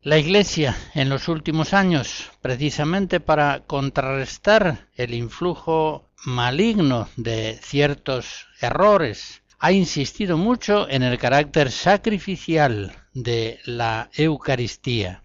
La 0.01 0.17
Iglesia 0.17 0.77
en 0.93 1.09
los 1.09 1.27
últimos 1.27 1.73
años, 1.73 2.31
precisamente 2.41 3.19
para 3.19 3.65
contrarrestar 3.67 4.88
el 4.95 5.13
influjo 5.13 6.09
maligno 6.23 7.09
de 7.17 7.59
ciertos 7.61 8.47
errores, 8.61 9.41
ha 9.59 9.73
insistido 9.73 10.38
mucho 10.38 10.88
en 10.89 11.03
el 11.03 11.17
carácter 11.17 11.69
sacrificial 11.69 12.95
de 13.13 13.59
la 13.65 14.09
Eucaristía. 14.13 15.24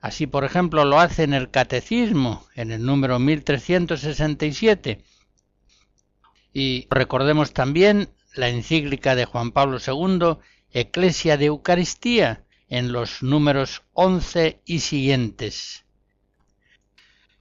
Así, 0.00 0.26
por 0.26 0.44
ejemplo, 0.44 0.84
lo 0.84 1.00
hace 1.00 1.24
en 1.24 1.34
el 1.34 1.50
Catecismo, 1.50 2.46
en 2.54 2.70
el 2.70 2.84
número 2.84 3.18
1367. 3.18 5.02
Y 6.52 6.86
recordemos 6.90 7.52
también 7.52 8.10
la 8.34 8.48
encíclica 8.48 9.14
de 9.14 9.24
Juan 9.24 9.52
Pablo 9.52 9.78
II, 9.84 10.38
Eclesia 10.70 11.36
de 11.36 11.46
Eucaristía, 11.46 12.44
en 12.68 12.92
los 12.92 13.22
números 13.22 13.82
11 13.92 14.60
y 14.64 14.80
siguientes. 14.80 15.84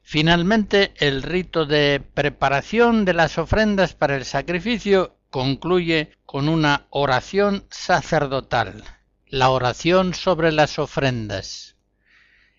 Finalmente, 0.01 0.93
el 0.97 1.23
rito 1.23 1.65
de 1.65 1.99
preparación 2.13 3.05
de 3.05 3.13
las 3.13 3.37
ofrendas 3.37 3.95
para 3.95 4.15
el 4.15 4.23
sacrificio 4.23 5.17
concluye 5.31 6.11
con 6.25 6.47
una 6.47 6.85
oración 6.91 7.65
sacerdotal, 7.71 8.83
la 9.27 9.49
oración 9.49 10.13
sobre 10.13 10.51
las 10.51 10.77
ofrendas. 10.77 11.74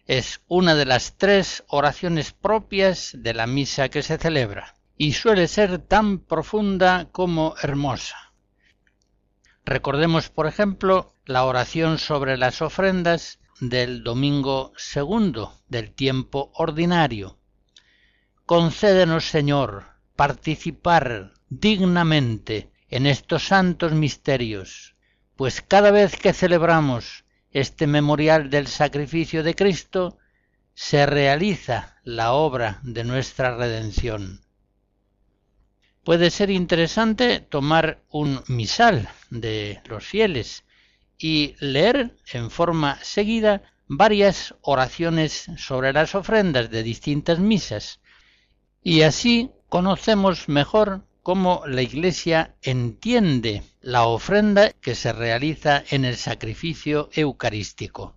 Es 0.07 0.41
una 0.47 0.77
de 0.77 0.85
las 0.85 1.17
tres 1.17 1.65
oraciones 1.67 2.33
propias 2.33 3.11
de 3.19 3.35
la 3.35 3.49
misa 3.49 3.89
que 3.89 4.03
se 4.03 4.19
celebra 4.19 4.77
y 4.97 5.15
suele 5.15 5.49
ser 5.49 5.79
tan 5.79 6.21
profunda 6.21 7.09
como 7.11 7.57
hermosa. 7.61 8.33
Recordemos, 9.65 10.31
por 10.31 10.47
ejemplo, 10.47 11.13
la 11.25 11.45
oración 11.45 11.99
sobre 11.99 12.37
las 12.37 12.63
ofrendas 12.63 13.41
del 13.59 14.05
domingo 14.05 14.73
segundo 14.77 15.59
del 15.69 15.93
tiempo 15.93 16.53
ordinario. 16.55 17.39
Concédenos, 18.45 19.29
Señor, 19.29 19.87
participar 20.15 21.33
dignamente 21.49 22.71
en 22.91 23.07
estos 23.07 23.49
santos 23.49 23.93
misterios, 23.93 24.95
pues 25.35 25.63
cada 25.63 25.91
vez 25.91 26.17
que 26.17 26.33
celebramos 26.33 27.25
este 27.51 27.87
memorial 27.87 28.51
del 28.51 28.67
sacrificio 28.67 29.43
de 29.43 29.55
Cristo, 29.55 30.19
se 30.75 31.07
realiza 31.07 31.97
la 32.05 32.33
obra 32.33 32.81
de 32.83 33.05
nuestra 33.05 33.57
redención. 33.57 34.43
puede 36.05 36.31
ser 36.31 36.51
interesante 36.51 37.41
tomar 37.41 38.05
un 38.11 38.41
misal 38.47 39.09
de 39.31 39.81
los 39.87 40.05
fieles 40.05 40.65
y 41.19 41.57
leer 41.59 42.17
en 42.33 42.51
forma 42.51 42.99
seguida 43.03 43.63
varias 43.89 44.55
oraciones 44.61 45.51
sobre 45.57 45.93
las 45.93 46.15
ofrendas 46.15 46.71
de 46.71 46.85
distintas 46.85 47.41
misas, 47.41 48.01
y 48.83 49.03
así 49.03 49.51
conocemos 49.69 50.49
mejor 50.49 51.05
cómo 51.27 51.65
la 51.67 51.83
Iglesia 51.83 52.55
entiende 52.63 53.65
la 53.81 54.05
ofrenda 54.05 54.71
que 54.81 54.95
se 54.95 55.13
realiza 55.13 55.83
en 55.91 56.05
el 56.05 56.15
sacrificio 56.15 57.09
eucarístico. 57.13 58.15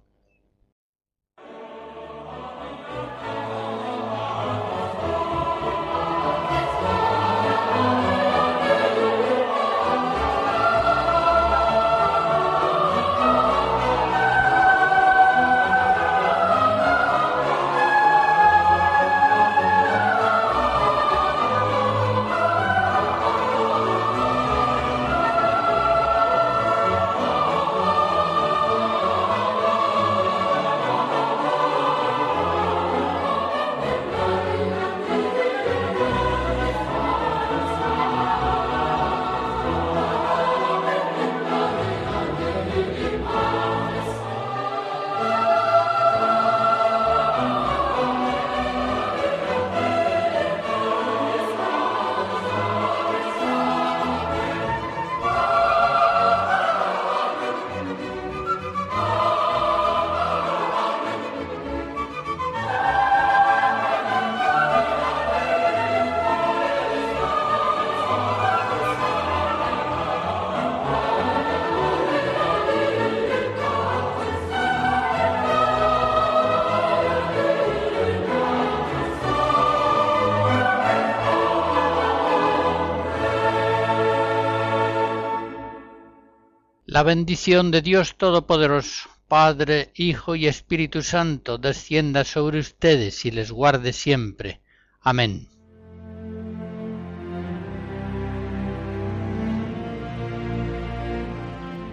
La 86.99 87.03
bendición 87.03 87.71
de 87.71 87.81
Dios 87.81 88.17
Todopoderoso, 88.17 89.07
Padre, 89.29 89.93
Hijo 89.95 90.35
y 90.35 90.47
Espíritu 90.47 91.01
Santo, 91.01 91.57
descienda 91.57 92.25
sobre 92.25 92.59
ustedes 92.59 93.23
y 93.23 93.31
les 93.31 93.53
guarde 93.53 93.93
siempre. 93.93 94.59
Amén. 94.99 95.47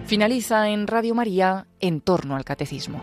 Finaliza 0.07 0.67
en 0.67 0.85
Radio 0.87 1.15
María 1.15 1.67
en 1.79 2.01
torno 2.01 2.35
al 2.35 2.43
catecismo. 2.43 3.01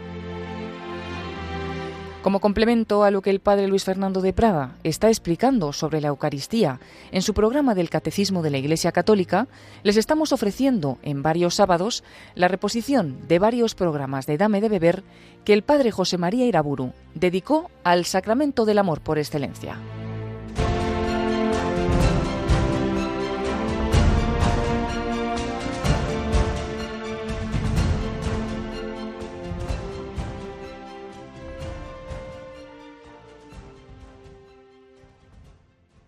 Como 2.24 2.40
complemento 2.40 3.04
a 3.04 3.10
lo 3.10 3.20
que 3.20 3.28
el 3.28 3.40
padre 3.40 3.68
Luis 3.68 3.84
Fernando 3.84 4.22
de 4.22 4.32
Prada 4.32 4.78
está 4.82 5.08
explicando 5.08 5.74
sobre 5.74 6.00
la 6.00 6.08
Eucaristía 6.08 6.80
en 7.12 7.20
su 7.20 7.34
programa 7.34 7.74
del 7.74 7.90
Catecismo 7.90 8.40
de 8.40 8.48
la 8.48 8.56
Iglesia 8.56 8.92
Católica, 8.92 9.46
les 9.82 9.98
estamos 9.98 10.32
ofreciendo 10.32 10.96
en 11.02 11.22
varios 11.22 11.56
sábados 11.56 12.02
la 12.34 12.48
reposición 12.48 13.18
de 13.28 13.38
varios 13.38 13.74
programas 13.74 14.24
de 14.24 14.38
Dame 14.38 14.62
de 14.62 14.70
Beber 14.70 15.04
que 15.44 15.52
el 15.52 15.64
padre 15.64 15.90
José 15.90 16.16
María 16.16 16.46
Iraburu 16.46 16.94
dedicó 17.14 17.70
al 17.82 18.06
sacramento 18.06 18.64
del 18.64 18.78
amor 18.78 19.02
por 19.02 19.18
excelencia. 19.18 19.76